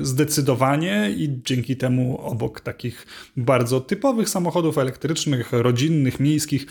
zdecydowanie 0.02 0.67
i 1.16 1.40
dzięki 1.44 1.76
temu 1.76 2.20
obok 2.20 2.60
takich 2.60 3.06
bardzo 3.36 3.80
typowych 3.80 4.28
samochodów 4.28 4.78
elektrycznych, 4.78 5.52
rodzinnych, 5.52 6.20
miejskich, 6.20 6.66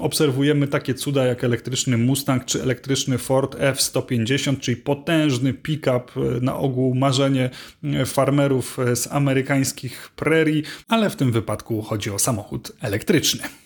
obserwujemy 0.00 0.68
takie 0.68 0.94
cuda 0.94 1.24
jak 1.24 1.44
elektryczny 1.44 1.98
Mustang 1.98 2.44
czy 2.44 2.62
elektryczny 2.62 3.18
Ford 3.18 3.56
F-150, 3.58 4.58
czyli 4.58 4.76
potężny 4.76 5.54
pick-up, 5.54 6.12
na 6.40 6.56
ogół 6.56 6.94
marzenie 6.94 7.50
farmerów 8.06 8.78
z 8.94 9.12
amerykańskich 9.12 10.10
prerii, 10.16 10.62
ale 10.88 11.10
w 11.10 11.16
tym 11.16 11.32
wypadku 11.32 11.82
chodzi 11.82 12.10
o 12.10 12.18
samochód 12.18 12.72
elektryczny. 12.80 13.61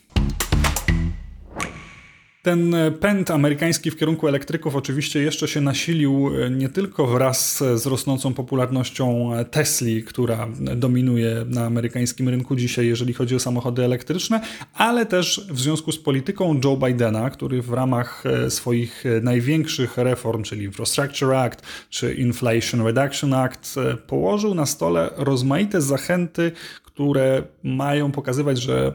Ten 2.46 2.74
pęd 3.00 3.30
amerykański 3.30 3.90
w 3.90 3.96
kierunku 3.96 4.28
elektryków 4.28 4.76
oczywiście 4.76 5.22
jeszcze 5.22 5.48
się 5.48 5.60
nasilił 5.60 6.30
e, 6.42 6.50
nie 6.50 6.68
tylko 6.68 7.06
wraz 7.06 7.64
z 7.74 7.86
rosnącą 7.86 8.34
popularnością 8.34 9.30
Tesli, 9.50 10.04
która 10.04 10.48
dominuje 10.76 11.44
na 11.48 11.64
amerykańskim 11.64 12.28
rynku 12.28 12.56
dzisiaj, 12.56 12.86
jeżeli 12.86 13.14
chodzi 13.14 13.36
o 13.36 13.38
samochody 13.38 13.84
elektryczne, 13.84 14.40
ale 14.74 15.06
też 15.06 15.46
w 15.50 15.60
związku 15.60 15.92
z 15.92 15.98
polityką 15.98 16.60
Joe 16.64 16.76
Bidena, 16.76 17.30
który 17.30 17.62
w 17.62 17.72
ramach 17.72 18.24
e, 18.26 18.50
swoich 18.50 19.04
największych 19.22 19.96
reform, 19.96 20.42
czyli 20.42 20.64
Infrastructure 20.64 21.34
Act 21.34 21.62
czy 21.90 22.14
Inflation 22.14 22.86
Reduction 22.86 23.34
Act, 23.34 23.78
e, 23.78 23.96
położył 23.96 24.54
na 24.54 24.66
stole 24.66 25.10
rozmaite 25.16 25.80
zachęty, 25.80 26.52
które 26.84 27.42
mają 27.62 28.12
pokazywać, 28.12 28.62
że 28.62 28.92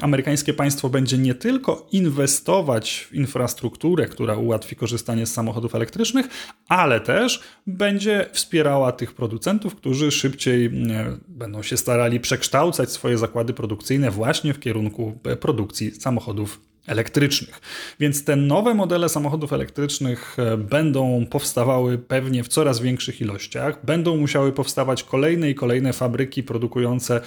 amerykańskie 0.00 0.54
państwo 0.54 0.88
będzie 0.88 1.18
nie 1.18 1.34
tylko 1.34 1.88
inwestować 1.92 3.08
w 3.10 3.14
infrastrukturę, 3.14 4.06
która 4.06 4.34
ułatwi 4.34 4.76
korzystanie 4.76 5.26
z 5.26 5.32
samochodów 5.32 5.74
elektrycznych, 5.74 6.28
ale 6.68 7.00
też 7.00 7.40
będzie 7.66 8.26
wspierała 8.32 8.92
tych 8.92 9.14
producentów, 9.14 9.74
którzy 9.74 10.10
szybciej 10.10 10.66
mm, 10.66 11.20
będą 11.28 11.62
się 11.62 11.76
starali 11.76 12.20
przekształcać 12.20 12.90
swoje 12.90 13.18
zakłady 13.18 13.52
produkcyjne 13.52 14.10
właśnie 14.10 14.54
w 14.54 14.60
kierunku 14.60 15.18
e, 15.24 15.36
produkcji 15.36 15.94
samochodów 15.94 16.69
elektrycznych. 16.86 17.60
Więc 18.00 18.24
te 18.24 18.36
nowe 18.36 18.74
modele 18.74 19.08
samochodów 19.08 19.52
elektrycznych 19.52 20.36
e, 20.38 20.56
będą 20.56 21.26
powstawały 21.30 21.98
pewnie 21.98 22.44
w 22.44 22.48
coraz 22.48 22.80
większych 22.80 23.20
ilościach. 23.20 23.84
Będą 23.84 24.16
musiały 24.16 24.52
powstawać 24.52 25.04
kolejne 25.04 25.50
i 25.50 25.54
kolejne 25.54 25.92
fabryki 25.92 26.42
produkujące 26.42 27.20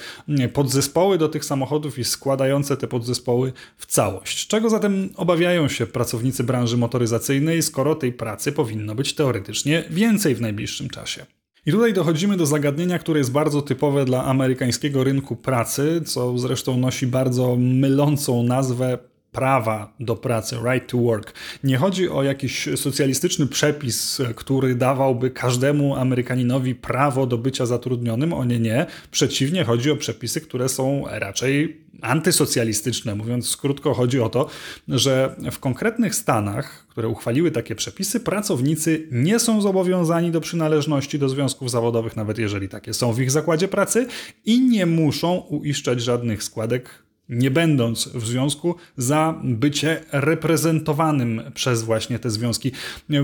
podzespoły 0.53 1.17
do 1.17 1.29
tych 1.29 1.45
samochodów 1.45 2.00
i 2.00 2.03
składające 2.03 2.77
te 2.77 2.88
podzespoły 2.88 3.53
w 3.77 3.86
całość. 3.86 4.48
Czego 4.48 4.69
zatem 4.69 5.10
obawiają 5.15 5.67
się 5.67 5.88
pracownicy 5.88 6.43
branży 6.43 6.77
motoryzacyjnej, 6.77 7.62
skoro 7.62 7.95
tej 7.95 8.13
pracy 8.13 8.51
powinno 8.51 8.95
być 8.95 9.15
teoretycznie 9.15 9.83
więcej 9.89 10.36
w 10.36 10.41
najbliższym 10.41 10.89
czasie? 10.89 11.25
I 11.65 11.72
tutaj 11.72 11.93
dochodzimy 11.93 12.38
do 12.38 12.45
zagadnienia, 12.45 13.00
które 13.00 13.19
jest 13.19 13.31
bardzo 13.31 13.62
typowe 13.62 14.05
dla 14.05 14.25
amerykańskiego 14.25 15.03
rynku 15.03 15.36
pracy, 15.36 16.01
co 16.05 16.38
zresztą 16.38 16.77
nosi 16.77 17.07
bardzo 17.07 17.55
mylącą 17.60 18.43
nazwę 18.43 18.98
prawa 19.34 19.94
do 20.00 20.16
pracy, 20.16 20.58
right 20.72 20.92
to 20.92 20.98
work. 20.98 21.34
Nie 21.63 21.78
chodzi 21.78 22.10
o 22.10 22.24
jakiś 22.24 22.70
socjalistyczny 22.75 23.48
przepis, 23.48 24.22
który 24.36 24.75
dawałby 24.75 25.32
każdemu 25.32 25.96
Amerykaninowi 25.96 26.75
prawo 26.75 27.25
do 27.25 27.38
bycia 27.38 27.66
zatrudnionym. 27.66 28.34
O 28.34 28.46
nie, 28.46 28.60
nie. 28.60 28.86
Przeciwnie, 29.12 29.63
chodzi 29.63 29.92
o 29.92 29.96
przepisy, 29.96 30.42
które 30.42 30.70
są 30.70 31.04
raczej 31.08 31.84
antysocjalistyczne. 32.02 33.16
Mówiąc 33.16 33.58
krótko, 33.58 33.94
chodzi 33.94 34.20
o 34.20 34.30
to, 34.30 34.50
że 34.88 35.36
w 35.52 35.60
konkretnych 35.60 36.16
stanach, 36.16 36.88
które 36.90 37.08
uchwaliły 37.08 37.52
takie 37.52 37.75
przepisy, 37.75 38.20
pracownicy 38.20 39.08
nie 39.12 39.40
są 39.40 39.62
zobowiązani 39.62 40.32
do 40.32 40.42
przynależności 40.42 41.20
do 41.20 41.30
związków 41.30 41.72
zawodowych, 41.72 42.16
nawet 42.16 42.38
jeżeli 42.38 42.70
takie 42.70 42.94
są 42.94 43.13
w 43.13 43.20
ich 43.20 43.32
zakładzie 43.32 43.68
pracy, 43.68 44.08
i 44.46 44.62
nie 44.62 44.86
muszą 44.86 45.38
uiszczać 45.38 46.02
żadnych 46.02 46.44
składek 46.44 47.02
nie 47.30 47.51
będąc 47.51 48.08
w 48.08 48.27
związku, 48.27 48.75
za 48.98 49.39
bycie 49.44 50.03
reprezentowanym 50.12 51.42
przez 51.53 51.84
właśnie 51.84 52.20
te 52.20 52.30
związki. 52.30 52.72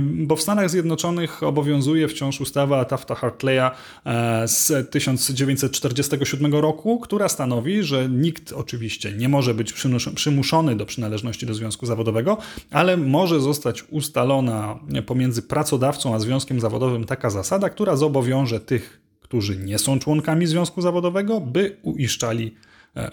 Bo 0.01 0.35
w 0.35 0.41
Stanach 0.41 0.69
Zjednoczonych 0.69 1.43
obowiązuje 1.43 2.07
wciąż 2.07 2.41
ustawa 2.41 2.83
Tafta-Hartleya 2.83 3.71
e, 4.05 4.47
z 4.47 4.89
1947 4.91 6.55
roku, 6.55 6.99
która 6.99 7.29
stanowi, 7.29 7.83
że 7.83 8.09
nikt 8.09 8.53
oczywiście 8.53 9.13
nie 9.13 9.29
może 9.29 9.53
być 9.53 9.73
przymuszony 10.15 10.75
do 10.75 10.85
przynależności 10.85 11.45
do 11.45 11.53
związku 11.53 11.85
zawodowego, 11.85 12.37
ale 12.71 12.97
może 12.97 13.39
zostać 13.39 13.83
ustalona 13.89 14.79
pomiędzy 15.05 15.41
pracodawcą 15.41 16.15
a 16.15 16.19
związkiem 16.19 16.59
zawodowym 16.59 17.05
taka 17.05 17.29
zasada, 17.29 17.69
która 17.69 17.95
zobowiąże 17.95 18.59
tych, 18.59 19.01
którzy 19.21 19.57
nie 19.57 19.79
są 19.79 19.99
członkami 19.99 20.47
związku 20.47 20.81
zawodowego, 20.81 21.41
by 21.41 21.77
uiszczali 21.83 22.55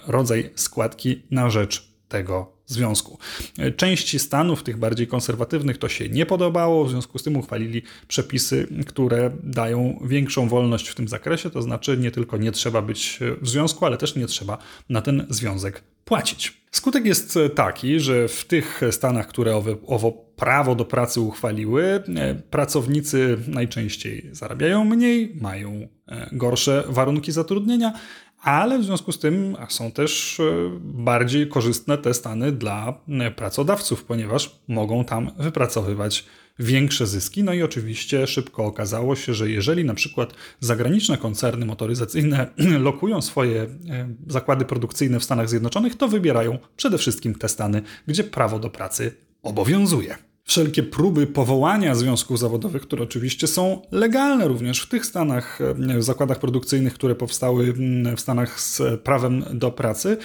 rodzaj 0.06 0.50
składki 0.54 1.23
na 1.30 1.50
rzecz 1.50 1.97
tego 2.09 2.56
związku. 2.66 3.18
E, 3.59 3.73
części 3.73 4.18
stanów, 4.18 4.62
tych 4.62 4.76
bardziej 4.76 5.06
konserwatywnych, 5.06 5.78
to 5.78 5.88
się 5.88 6.09
nie 6.09 6.26
podobało, 6.26 6.85
w 6.85 6.90
związku 6.90 7.18
z 7.18 7.23
tym 7.23 7.37
uchwalili 7.37 7.83
przepisy, 8.09 8.68
które 8.87 9.30
dają 9.42 10.00
większą 10.04 10.49
wolność 10.49 10.88
w 10.88 10.95
tym 10.95 11.09
zakresie, 11.09 11.50
to 11.50 11.62
znaczy 11.62 11.97
nie 11.99 12.11
tylko 12.11 12.37
nie 12.37 12.52
trzeba 12.52 12.83
być 12.83 13.21
w 13.40 13.49
związku, 13.49 13.87
ale 13.87 13.97
też 13.97 14.16
nie 14.16 14.26
trzeba 14.26 14.59
na 14.88 15.02
ten 15.02 15.26
związek 15.30 15.83
płacić. 16.04 16.66
Skutek 16.71 17.06
jest 17.06 17.38
taki, 17.54 18.00
że 18.00 18.28
w 18.28 18.45
tych 18.45 18.80
stanach, 18.90 19.28
które 19.28 19.56
owo, 19.56 19.76
owo 19.87 20.12
prawo 20.12 20.75
do 20.75 20.85
pracy 20.85 21.21
uchwaliły, 21.21 21.85
e, 21.85 22.35
pracownicy 22.35 23.38
najczęściej 23.49 24.28
zarabiają 24.33 24.85
mniej, 24.85 25.37
mają 25.40 25.88
gorsze 26.33 26.85
warunki 26.88 27.33
zatrudnienia, 27.33 27.92
ale 28.43 28.78
w 28.78 28.85
związku 28.85 29.12
z 29.12 29.19
tym 29.19 29.57
są 29.69 29.93
też 29.93 30.40
e, 30.40 30.45
bardziej 30.81 31.49
korzystne 31.49 31.99
te 31.99 32.14
stany 32.14 32.52
dla 32.52 33.00
e, 33.09 33.31
pracodawców, 33.31 34.05
ponieważ 34.05 34.61
mogą 34.69 35.05
tam 35.05 35.31
wypracowywać 35.38 36.25
większe 36.59 37.07
zyski. 37.07 37.45
No 37.45 37.52
i 37.52 37.62
oczywiście 37.62 38.26
szybko 38.26 38.64
okazało 38.64 39.16
się, 39.16 39.35
że 39.35 39.50
jeżeli 39.50 39.85
na 39.85 39.95
przykład 39.95 40.35
zagraniczne 40.61 41.19
koncerny 41.19 41.66
motoryzacyjne 41.66 42.47
lokują 42.78 43.23
swoje 43.23 43.62
e, 43.62 43.69
zakłady 44.26 44.64
produkcyjne 44.64 45.21
w 45.21 45.25
Stanach 45.25 45.49
Zjednoczonych, 45.49 45.97
to 45.97 46.09
wybierają 46.09 46.59
przede 46.76 46.99
wszystkim 46.99 47.35
te 47.35 47.49
stany, 47.49 47.83
gdzie 48.07 48.25
prawo 48.25 48.59
do 48.59 48.71
pracy 48.71 49.14
obowiązuje. 49.43 50.16
Wszelkie 50.47 50.83
próby 50.83 51.26
powołania 51.26 51.95
związków 51.95 52.38
zawodowych, 52.38 52.83
które 52.83 53.03
oczywiście 53.03 53.47
są 53.47 53.83
legalne 53.91 54.49
również 54.49 54.81
w 54.81 54.88
tych 54.88 55.07
stanach, 55.07 55.59
w 55.99 56.03
zakładach 56.03 56.38
produkcyjnych, 56.38 56.95
które 56.95 57.15
powstały 57.15 57.75
w 58.17 58.21
Stanach 58.21 58.61
z 58.61 58.83
prawem 59.00 59.45
do 59.53 59.71
pracy, 59.71 60.17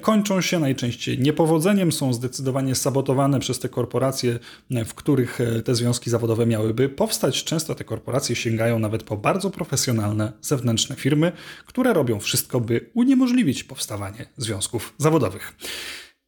kończą 0.00 0.40
się 0.40 0.58
najczęściej 0.58 1.18
niepowodzeniem, 1.18 1.92
są 1.92 2.12
zdecydowanie 2.12 2.74
sabotowane 2.74 3.40
przez 3.40 3.58
te 3.58 3.68
korporacje, 3.68 4.38
w 4.86 4.94
których 4.94 5.38
te 5.64 5.74
związki 5.74 6.10
zawodowe 6.10 6.46
miałyby 6.46 6.88
powstać. 6.88 7.44
Często 7.44 7.74
te 7.74 7.84
korporacje 7.84 8.36
sięgają 8.36 8.78
nawet 8.78 9.02
po 9.02 9.16
bardzo 9.16 9.50
profesjonalne 9.50 10.32
zewnętrzne 10.40 10.96
firmy, 10.96 11.32
które 11.66 11.92
robią 11.92 12.20
wszystko, 12.20 12.60
by 12.60 12.90
uniemożliwić 12.94 13.64
powstawanie 13.64 14.26
związków 14.36 14.94
zawodowych. 14.98 15.54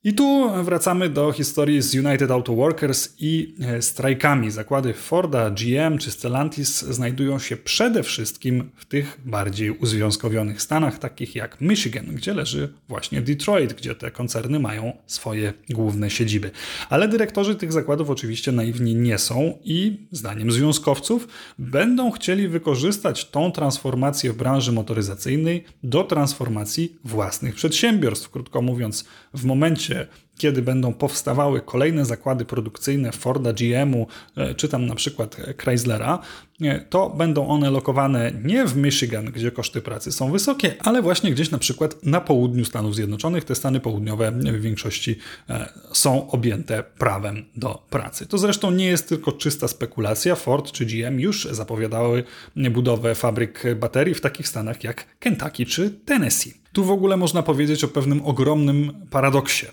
I 0.05 0.15
tu 0.15 0.51
wracamy 0.65 1.09
do 1.09 1.33
historii 1.33 1.83
z 1.83 1.95
United 1.95 2.31
Auto 2.31 2.55
Workers 2.55 3.15
i 3.19 3.55
e, 3.61 3.83
strajkami. 3.83 4.51
Zakłady 4.51 4.95
Forda, 4.95 5.51
GM 5.51 5.99
czy 5.99 6.11
Stellantis 6.11 6.83
znajdują 6.83 7.39
się 7.39 7.57
przede 7.57 8.03
wszystkim 8.03 8.71
w 8.77 8.85
tych 8.85 9.21
bardziej 9.25 9.71
uzwiązkowionych 9.71 10.63
stanach, 10.63 10.99
takich 10.99 11.35
jak 11.35 11.61
Michigan, 11.61 12.07
gdzie 12.07 12.35
leży 12.35 12.73
właśnie 12.89 13.21
Detroit, 13.23 13.73
gdzie 13.73 13.95
te 13.95 14.11
koncerny 14.11 14.59
mają 14.59 14.93
swoje 15.07 15.53
główne 15.71 16.11
siedziby. 16.11 16.51
Ale 16.91 17.09
dyrektorzy 17.09 17.55
tych 17.55 17.73
zakładów 17.73 18.11
oczywiście 18.11 18.53
naiwni 18.53 18.95
nie 18.95 19.19
są 19.19 19.59
i 19.65 20.07
zdaniem 20.11 20.53
związkowców 20.53 21.29
będą 21.59 22.11
chcieli 22.11 22.49
wykorzystać 22.49 23.31
tą 23.31 23.53
transformację 23.53 24.33
w 24.33 24.37
branży 24.37 24.73
motoryzacyjnej 24.73 25.65
do 25.83 26.05
transformacji 26.05 26.97
własnych 27.05 27.55
przedsiębiorstw. 27.55 28.31
Krótko 28.31 28.63
mówiąc, 28.63 29.05
w 29.35 29.45
momencie 29.45 29.90
Yeah. 29.91 30.05
Kiedy 30.41 30.63
będą 30.63 30.93
powstawały 30.93 31.61
kolejne 31.61 32.05
zakłady 32.05 32.45
produkcyjne 32.45 33.13
Forda, 33.13 33.53
GM-u, 33.53 34.07
e, 34.37 34.55
czy 34.55 34.69
tam 34.69 34.87
na 34.87 34.95
przykład 34.95 35.37
Chryslera, 35.59 36.19
e, 36.61 36.81
to 36.81 37.11
będą 37.11 37.49
one 37.49 37.71
lokowane 37.71 38.33
nie 38.45 38.67
w 38.67 38.77
Michigan, 38.77 39.25
gdzie 39.25 39.51
koszty 39.51 39.81
pracy 39.81 40.13
są 40.13 40.33
wysokie, 40.33 40.75
ale 40.79 41.03
właśnie 41.03 41.31
gdzieś 41.31 41.51
na 41.51 41.59
przykład 41.59 42.07
na 42.07 42.21
południu 42.21 42.65
Stanów 42.65 42.95
Zjednoczonych. 42.95 43.45
Te 43.45 43.55
Stany 43.55 43.81
Południowe 43.81 44.33
w 44.33 44.61
większości 44.61 45.17
e, 45.49 45.73
są 45.93 46.31
objęte 46.31 46.83
prawem 46.99 47.45
do 47.57 47.83
pracy. 47.91 48.27
To 48.27 48.39
zresztą 48.39 48.71
nie 48.71 48.87
jest 48.87 49.09
tylko 49.09 49.33
czysta 49.33 49.69
spekulacja. 49.69 50.35
Ford 50.35 50.73
czy 50.73 50.87
GM 50.87 51.21
już 51.21 51.49
zapowiadały 51.51 52.25
budowę 52.57 53.15
fabryk 53.15 53.63
baterii 53.77 54.15
w 54.15 54.21
takich 54.21 54.49
stanach 54.49 54.85
jak 54.85 55.07
Kentucky 55.19 55.67
czy 55.67 55.91
Tennessee. 55.91 56.61
Tu 56.73 56.85
w 56.85 56.91
ogóle 56.91 57.17
można 57.17 57.43
powiedzieć 57.43 57.85
o 57.85 57.89
pewnym 57.89 58.27
ogromnym 58.27 58.93
paradoksie. 59.11 59.67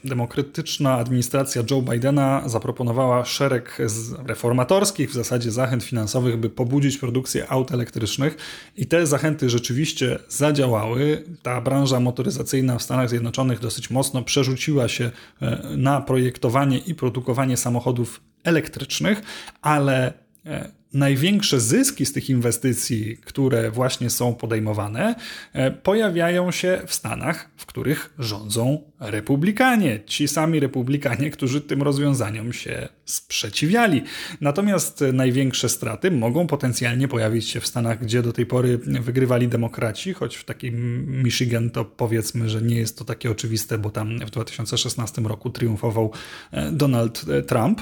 Administracja 0.97 1.63
Joe 1.71 1.81
Bidena 1.81 2.49
zaproponowała 2.49 3.25
szereg 3.25 3.77
reformatorskich 4.25 5.09
w 5.09 5.13
zasadzie 5.13 5.51
zachęt 5.51 5.83
finansowych, 5.83 6.37
by 6.37 6.49
pobudzić 6.49 6.97
produkcję 6.97 7.49
aut 7.49 7.71
elektrycznych 7.71 8.37
i 8.77 8.85
te 8.85 9.07
zachęty 9.07 9.49
rzeczywiście 9.49 10.19
zadziałały. 10.29 11.23
Ta 11.41 11.61
branża 11.61 11.99
motoryzacyjna 11.99 12.77
w 12.77 12.83
Stanach 12.83 13.09
Zjednoczonych 13.09 13.59
dosyć 13.59 13.89
mocno 13.89 14.23
przerzuciła 14.23 14.87
się 14.87 15.11
e, 15.41 15.63
na 15.77 16.01
projektowanie 16.01 16.77
i 16.77 16.95
produkowanie 16.95 17.57
samochodów 17.57 18.21
elektrycznych, 18.43 19.21
ale 19.61 20.13
e, 20.45 20.71
największe 20.97 21.59
zyski 21.59 22.05
z 22.05 22.13
tych 22.13 22.29
inwestycji, 22.29 23.17
które 23.25 23.71
właśnie 23.71 24.09
są 24.09 24.35
podejmowane, 24.35 25.15
e, 25.53 25.71
pojawiają 25.71 26.51
się 26.51 26.81
w 26.87 26.93
Stanach, 26.93 27.49
w 27.57 27.65
których 27.65 28.13
rządzą 28.19 28.81
republikanie. 28.99 29.99
Ci 30.05 30.27
sami 30.27 30.59
republikanie, 30.59 31.31
którzy 31.31 31.61
tym 31.61 31.81
rozwiązaniom 31.81 32.53
się 32.53 32.89
sprzeciwiali. 33.05 34.03
Natomiast 34.41 35.03
największe 35.13 35.69
straty 35.69 36.11
mogą 36.11 36.47
potencjalnie 36.47 37.07
pojawić 37.07 37.49
się 37.49 37.59
w 37.59 37.67
Stanach, 37.67 37.99
gdzie 38.01 38.21
do 38.21 38.33
tej 38.33 38.45
pory 38.45 38.77
wygrywali 38.77 39.47
demokraci, 39.47 40.13
choć 40.13 40.35
w 40.35 40.43
takim 40.43 41.05
Michigan 41.23 41.69
to 41.69 41.85
powiedzmy, 41.85 42.49
że 42.49 42.61
nie 42.61 42.75
jest 42.75 42.97
to 42.97 43.05
takie 43.05 43.31
oczywiste, 43.31 43.77
bo 43.77 43.89
tam 43.89 44.19
w 44.19 44.29
2016 44.29 45.21
roku 45.21 45.49
triumfował 45.49 46.11
e, 46.51 46.71
Donald 46.71 47.25
e, 47.29 47.41
Trump, 47.41 47.81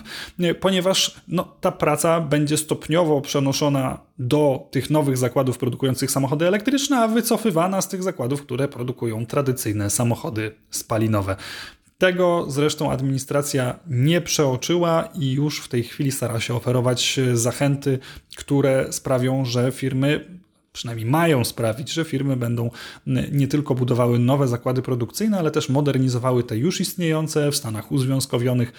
ponieważ 0.60 1.16
no, 1.28 1.56
ta 1.62 1.72
praca 1.72 2.22
będzie 2.22 2.58
stopniowo 2.58 3.05
stopniowo 3.06 3.22
przenoszona 3.22 4.00
do 4.20 4.68
tych 4.72 4.90
nowych 4.90 5.18
zakładów 5.18 5.58
produkujących 5.58 6.12
samochody 6.12 6.48
elektryczne, 6.48 6.98
a 6.98 7.08
wycofywana 7.08 7.82
z 7.82 7.90
tych 7.90 8.04
zakładów, 8.04 8.42
które 8.42 8.68
produkują 8.68 9.26
tradycyjne 9.26 9.90
samochody 9.90 10.52
spalinowe. 10.70 11.36
Tego 11.98 12.46
zresztą 12.48 12.92
administracja 12.92 13.80
nie 13.88 14.22
przeoczyła 14.22 15.10
i 15.16 15.32
już 15.32 15.60
w 15.62 15.68
tej 15.68 15.84
chwili 15.84 16.12
stara 16.12 16.40
się 16.40 16.56
oferować 16.56 17.20
zachęty, 17.34 18.00
które 18.38 18.94
sprawią, 18.94 19.46
że 19.46 19.72
firmy 19.72 20.26
przynajmniej 20.74 21.06
mają 21.10 21.44
sprawić, 21.46 21.92
że 21.92 22.06
firmy 22.06 22.38
będą 22.38 22.70
nie 23.32 23.48
tylko 23.48 23.76
budowały 23.76 24.20
nowe 24.20 24.48
zakłady 24.48 24.82
produkcyjne, 24.82 25.40
ale 25.40 25.52
też 25.52 25.70
modernizowały 25.70 26.44
te 26.44 26.58
już 26.58 26.82
istniejące 26.82 27.52
w 27.52 27.56
Stanach 27.56 27.92
Uzwiązkowionych, 27.92 28.74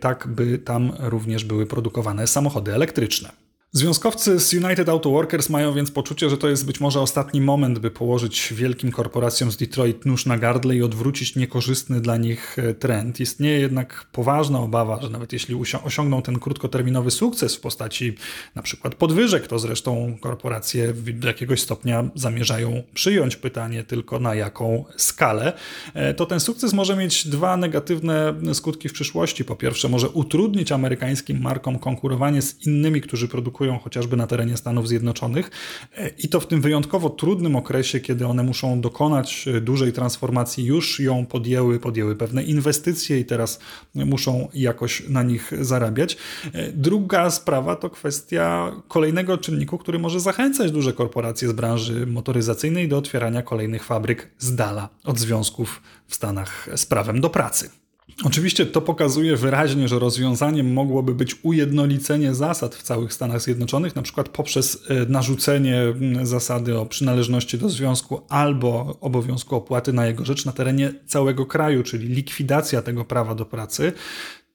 tak 0.00 0.28
by 0.28 0.58
tam 0.58 0.92
również 0.98 1.44
były 1.44 1.66
produkowane 1.66 2.26
samochody 2.26 2.74
elektryczne. 2.74 3.45
Związkowcy 3.76 4.40
z 4.40 4.52
United 4.52 4.88
Auto 4.88 5.10
Workers 5.10 5.48
mają 5.48 5.74
więc 5.74 5.90
poczucie, 5.90 6.30
że 6.30 6.38
to 6.38 6.48
jest 6.48 6.66
być 6.66 6.80
może 6.80 7.00
ostatni 7.00 7.40
moment, 7.40 7.78
by 7.78 7.90
położyć 7.90 8.52
wielkim 8.56 8.90
korporacjom 8.90 9.50
z 9.50 9.56
Detroit 9.56 10.06
nóż 10.06 10.26
na 10.26 10.38
gardle 10.38 10.76
i 10.76 10.82
odwrócić 10.82 11.36
niekorzystny 11.36 12.00
dla 12.00 12.16
nich 12.16 12.58
e, 12.58 12.74
trend. 12.74 13.20
Istnieje 13.20 13.60
jednak 13.60 14.06
poważna 14.12 14.60
obawa, 14.60 15.02
że 15.02 15.10
nawet 15.10 15.32
jeśli 15.32 15.54
osiągną 15.84 16.22
ten 16.22 16.38
krótkoterminowy 16.38 17.10
sukces 17.10 17.56
w 17.56 17.60
postaci 17.60 18.14
na 18.54 18.62
przykład 18.62 18.94
podwyżek, 18.94 19.46
to 19.46 19.58
zresztą 19.58 20.16
korporacje 20.20 20.92
do 20.92 21.28
jakiegoś 21.28 21.60
stopnia 21.60 22.10
zamierzają 22.14 22.82
przyjąć 22.94 23.36
pytanie 23.36 23.84
tylko 23.84 24.20
na 24.20 24.34
jaką 24.34 24.84
skalę, 24.96 25.52
e, 25.94 26.14
to 26.14 26.26
ten 26.26 26.40
sukces 26.40 26.72
może 26.72 26.96
mieć 26.96 27.28
dwa 27.28 27.56
negatywne 27.56 28.34
skutki 28.54 28.88
w 28.88 28.92
przyszłości. 28.92 29.44
Po 29.44 29.56
pierwsze, 29.56 29.88
może 29.88 30.08
utrudnić 30.08 30.72
amerykańskim 30.72 31.40
markom 31.40 31.78
konkurowanie 31.78 32.42
z 32.42 32.66
innymi, 32.66 33.00
którzy 33.00 33.28
produkują 33.28 33.65
chociażby 33.78 34.16
na 34.16 34.26
terenie 34.26 34.56
Stanów 34.56 34.88
Zjednoczonych 34.88 35.50
e, 35.96 36.08
i 36.08 36.28
to 36.28 36.40
w 36.40 36.46
tym 36.46 36.60
wyjątkowo 36.60 37.10
trudnym 37.10 37.56
okresie, 37.56 38.00
kiedy 38.00 38.26
one 38.26 38.42
muszą 38.42 38.80
dokonać 38.80 39.48
e, 39.48 39.60
dużej 39.60 39.92
transformacji, 39.92 40.64
już 40.64 41.00
ją 41.00 41.26
podjęły, 41.26 41.80
podjęły 41.80 42.16
pewne 42.16 42.42
inwestycje 42.42 43.18
i 43.20 43.24
teraz 43.24 43.58
muszą 43.94 44.48
jakoś 44.54 45.08
na 45.08 45.22
nich 45.22 45.52
zarabiać. 45.60 46.16
E, 46.52 46.72
druga 46.72 47.30
sprawa 47.30 47.76
to 47.76 47.90
kwestia 47.90 48.72
kolejnego 48.88 49.38
czynniku, 49.38 49.78
który 49.78 49.98
może 49.98 50.20
zachęcać 50.20 50.70
duże 50.70 50.92
korporacje 50.92 51.48
z 51.48 51.52
branży 51.52 52.06
motoryzacyjnej 52.06 52.88
do 52.88 52.98
otwierania 52.98 53.42
kolejnych 53.42 53.84
fabryk 53.84 54.30
z 54.38 54.54
dala 54.54 54.88
od 55.04 55.18
związków 55.18 55.82
w 56.06 56.14
Stanach 56.14 56.68
z 56.76 56.86
prawem 56.86 57.20
do 57.20 57.30
pracy. 57.30 57.85
Oczywiście 58.26 58.66
to 58.66 58.80
pokazuje 58.80 59.36
wyraźnie, 59.36 59.88
że 59.88 59.98
rozwiązaniem 59.98 60.72
mogłoby 60.72 61.14
być 61.14 61.36
ujednolicenie 61.42 62.34
zasad 62.34 62.74
w 62.74 62.82
całych 62.82 63.12
Stanach 63.12 63.40
Zjednoczonych, 63.40 63.96
na 63.96 64.02
przykład 64.02 64.28
poprzez 64.28 64.84
e, 64.88 65.06
narzucenie 65.06 65.80
zasady 66.22 66.78
o 66.78 66.86
przynależności 66.86 67.58
do 67.58 67.68
związku 67.68 68.20
albo 68.28 68.98
obowiązku 69.00 69.56
opłaty 69.56 69.92
na 69.92 70.06
jego 70.06 70.24
rzecz 70.24 70.44
na 70.44 70.52
terenie 70.52 70.92
całego 71.06 71.46
kraju, 71.46 71.82
czyli 71.82 72.08
likwidacja 72.08 72.82
tego 72.82 73.04
prawa 73.04 73.34
do 73.34 73.44
pracy. 73.44 73.92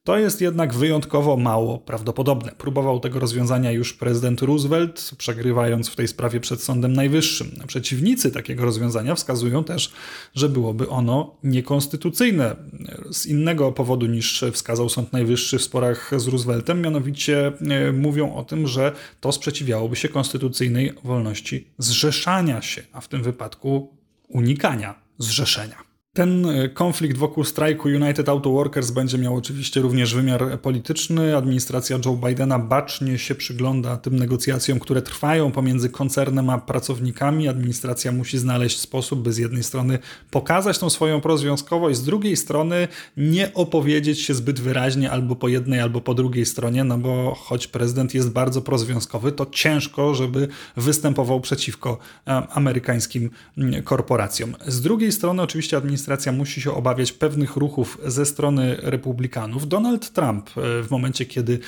To 0.03 0.17
jest 0.17 0.41
jednak 0.41 0.73
wyjątkowo 0.73 1.37
mało 1.37 1.79
prawdopodobne. 1.79 2.51
Próbował 2.57 2.99
tego 2.99 3.19
rozwiązania 3.19 3.71
już 3.71 3.93
prezydent 3.93 4.41
Roosevelt, 4.41 5.11
przegrywając 5.17 5.89
w 5.89 5.95
tej 5.95 6.07
sprawie 6.07 6.39
przed 6.39 6.63
Sądem 6.63 6.93
Najwyższym. 6.93 7.51
Przeciwnicy 7.67 8.31
takiego 8.31 8.65
rozwiązania 8.65 9.15
wskazują 9.15 9.63
też, 9.63 9.91
że 10.35 10.49
byłoby 10.49 10.89
ono 10.89 11.35
niekonstytucyjne 11.43 12.55
z 13.11 13.25
innego 13.25 13.71
powodu 13.71 14.05
niż 14.05 14.45
wskazał 14.53 14.89
Sąd 14.89 15.13
Najwyższy 15.13 15.57
w 15.57 15.63
sporach 15.63 16.11
z 16.17 16.27
Rooseveltem, 16.27 16.81
mianowicie 16.81 17.47
e, 17.47 17.91
mówią 17.91 18.35
o 18.35 18.43
tym, 18.43 18.67
że 18.67 18.91
to 19.19 19.31
sprzeciwiałoby 19.31 19.95
się 19.95 20.09
konstytucyjnej 20.09 20.93
wolności 21.03 21.67
zrzeszania 21.77 22.61
się, 22.61 22.83
a 22.93 23.01
w 23.01 23.07
tym 23.07 23.23
wypadku 23.23 23.97
unikania 24.27 24.95
zrzeszenia. 25.17 25.90
Ten 26.13 26.45
e, 26.45 26.69
konflikt 26.69 27.17
wokół 27.17 27.43
strajku 27.43 27.87
United 27.87 28.29
Auto 28.29 28.49
Workers 28.49 28.91
będzie 28.91 29.17
miał 29.17 29.35
oczywiście 29.35 29.81
również 29.81 30.15
wymiar 30.15 30.61
polityczny. 30.61 31.37
Administracja 31.37 31.99
Joe 32.05 32.13
Bidena 32.27 32.59
bacznie 32.59 33.17
się 33.17 33.35
przygląda 33.35 33.97
tym 33.97 34.15
negocjacjom, 34.15 34.79
które 34.79 35.01
trwają 35.01 35.51
pomiędzy 35.51 35.89
koncernem 35.89 36.49
a 36.49 36.57
pracownikami. 36.57 37.47
Administracja 37.47 38.11
musi 38.11 38.37
znaleźć 38.37 38.79
sposób, 38.79 39.21
by 39.21 39.33
z 39.33 39.37
jednej 39.37 39.63
strony 39.63 39.99
pokazać 40.31 40.79
tą 40.79 40.89
swoją 40.89 41.21
prozwiązkowość, 41.21 41.97
z 41.97 42.03
drugiej 42.03 42.37
strony 42.37 42.87
nie 43.17 43.53
opowiedzieć 43.53 44.21
się 44.21 44.33
zbyt 44.33 44.59
wyraźnie 44.59 45.11
albo 45.11 45.35
po 45.35 45.47
jednej, 45.47 45.79
albo 45.79 46.01
po 46.01 46.13
drugiej 46.13 46.45
stronie, 46.45 46.83
no 46.83 46.97
bo 46.97 47.35
choć 47.35 47.67
prezydent 47.67 48.13
jest 48.13 48.31
bardzo 48.31 48.61
prozwiązkowy, 48.61 49.31
to 49.31 49.45
ciężko, 49.45 50.15
żeby 50.15 50.47
występował 50.77 51.41
przeciwko 51.41 51.97
e, 52.27 52.31
amerykańskim 52.31 53.29
korporacjom. 53.83 54.55
Z 54.67 54.81
drugiej 54.81 55.11
strony 55.11 55.41
oczywiście 55.41 55.77
administracja 55.77 56.00
administracja 56.01 56.31
musi 56.31 56.61
się 56.61 56.73
obawiać 56.73 57.11
pewnych 57.11 57.55
ruchów 57.55 57.97
ze 58.05 58.25
strony 58.25 58.77
republikanów. 58.81 59.67
Donald 59.67 60.13
Trump 60.13 60.49
w 60.55 60.87
momencie, 60.89 61.25
kiedy 61.25 61.59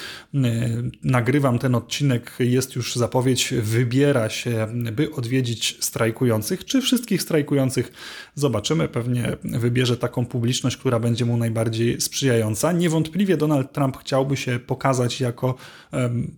nagrywam 1.04 1.60
ten 1.60 1.76
odcinek, 1.76 2.36
jest 2.40 2.76
już 2.76 2.96
zapowiedź, 2.96 3.54
wybiera 3.62 4.30
się, 4.30 4.68
by 4.94 5.12
odwiedzić 5.12 5.78
strajkujących. 5.80 6.66
Czy 6.66 6.82
wszystkich 6.82 7.22
strajkujących 7.22 7.92
zobaczymy? 8.36 8.88
Pewnie 8.88 9.38
wybierze 9.44 9.98
taką 9.98 10.26
publiczność, 10.26 10.78
która 10.78 11.00
będzie 11.00 11.26
mu 11.26 11.38
najbardziej 11.38 12.02
sprzyjająca. 12.02 12.72
Niewątpliwie 12.72 13.38
Donald 13.38 13.74
Trump 13.74 13.98
chciałby 13.98 14.38
się 14.38 14.60
pokazać 14.60 15.22
jako 15.22 15.56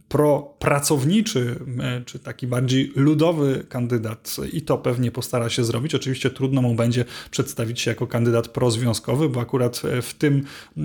pro-pracowniczy, 0.08 1.55
czy 2.05 2.19
taki 2.19 2.47
bardziej 2.47 2.91
ludowy 2.95 3.65
kandydat 3.69 4.38
i 4.53 4.62
to 4.62 4.77
pewnie 4.77 5.12
postara 5.12 5.49
się 5.49 5.63
zrobić. 5.63 5.95
Oczywiście 5.95 6.29
trudno 6.29 6.62
mu 6.62 6.75
będzie 6.75 7.05
przedstawić 7.31 7.81
się 7.85 7.91
jako 7.91 8.07
kandydat 8.07 8.47
prozwiązkowy, 8.47 9.29
bo 9.29 9.41
akurat 9.41 9.81
w 10.01 10.13
tym 10.13 10.43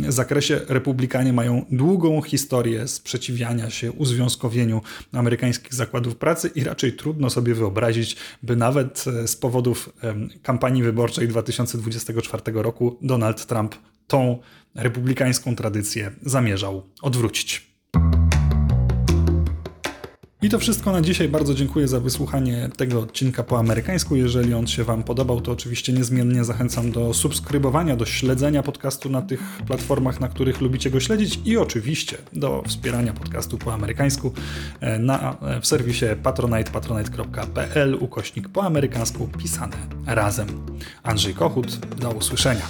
zakresie 0.09 0.61
republikanie 0.69 1.33
mają 1.33 1.65
długą 1.71 2.23
historię 2.23 2.89
sprzeciwiania 2.89 3.71
się 3.71 3.93
uzwiązkowieniu 3.93 4.83
amerykańskich 5.13 5.75
zakładów 5.75 6.17
pracy 6.17 6.51
i 6.55 6.65
raczej 6.65 6.93
trudno 6.93 7.31
sobie 7.31 7.55
wyobrazić, 7.55 8.17
by 8.43 8.57
nawet 8.57 9.05
z 9.27 9.37
powodów 9.37 9.91
kampanii 10.43 10.83
wyborczej 10.83 11.29
2024 11.29 12.43
roku 12.53 12.99
Donald 13.03 13.47
Trump 13.47 13.75
tą 14.07 14.39
republikańską 14.75 15.57
tradycję 15.57 16.11
zamierzał 16.23 16.83
odwrócić. 17.03 17.70
I 20.43 20.49
to 20.49 20.59
wszystko 20.59 20.93
na 20.93 21.01
dzisiaj. 21.01 21.29
Bardzo 21.29 21.55
dziękuję 21.55 21.89
za 21.89 22.01
wysłuchanie 22.01 22.69
tego 22.77 23.01
odcinka 23.01 23.43
po 23.43 23.59
amerykańsku. 23.59 24.17
Jeżeli 24.17 24.55
on 24.55 24.67
się 24.67 24.85
Wam 24.85 25.03
podobał, 25.03 25.41
to 25.41 25.53
oczywiście 25.53 25.93
niezmiennie 25.93 26.45
zachęcam 26.45 26.93
do 26.93 27.15
subskrybowania, 27.15 27.97
do 27.97 28.07
śledzenia 28.07 28.63
podcastu 28.63 29.11
na 29.11 29.23
tych 29.23 29.41
platformach, 29.67 30.21
na 30.21 30.29
których 30.29 30.61
lubicie 30.61 30.91
go 30.91 31.01
śledzić 31.01 31.41
i 31.45 31.57
oczywiście 31.57 32.19
do 32.33 32.63
wspierania 32.67 33.13
podcastu 33.13 33.59
po 33.59 33.75
amerykańsku 33.75 34.33
e, 34.81 34.99
na, 34.99 35.37
e, 35.43 35.61
w 35.61 35.67
serwisie 35.67 36.07
patronite, 36.23 36.71
patronite.pl 36.71 37.95
ukośnik 37.95 38.49
po 38.49 38.63
amerykańsku 38.63 39.29
pisane 39.39 39.77
razem. 40.07 40.47
Andrzej 41.03 41.35
Kochut, 41.35 41.77
do 41.77 42.11
usłyszenia. 42.11 42.67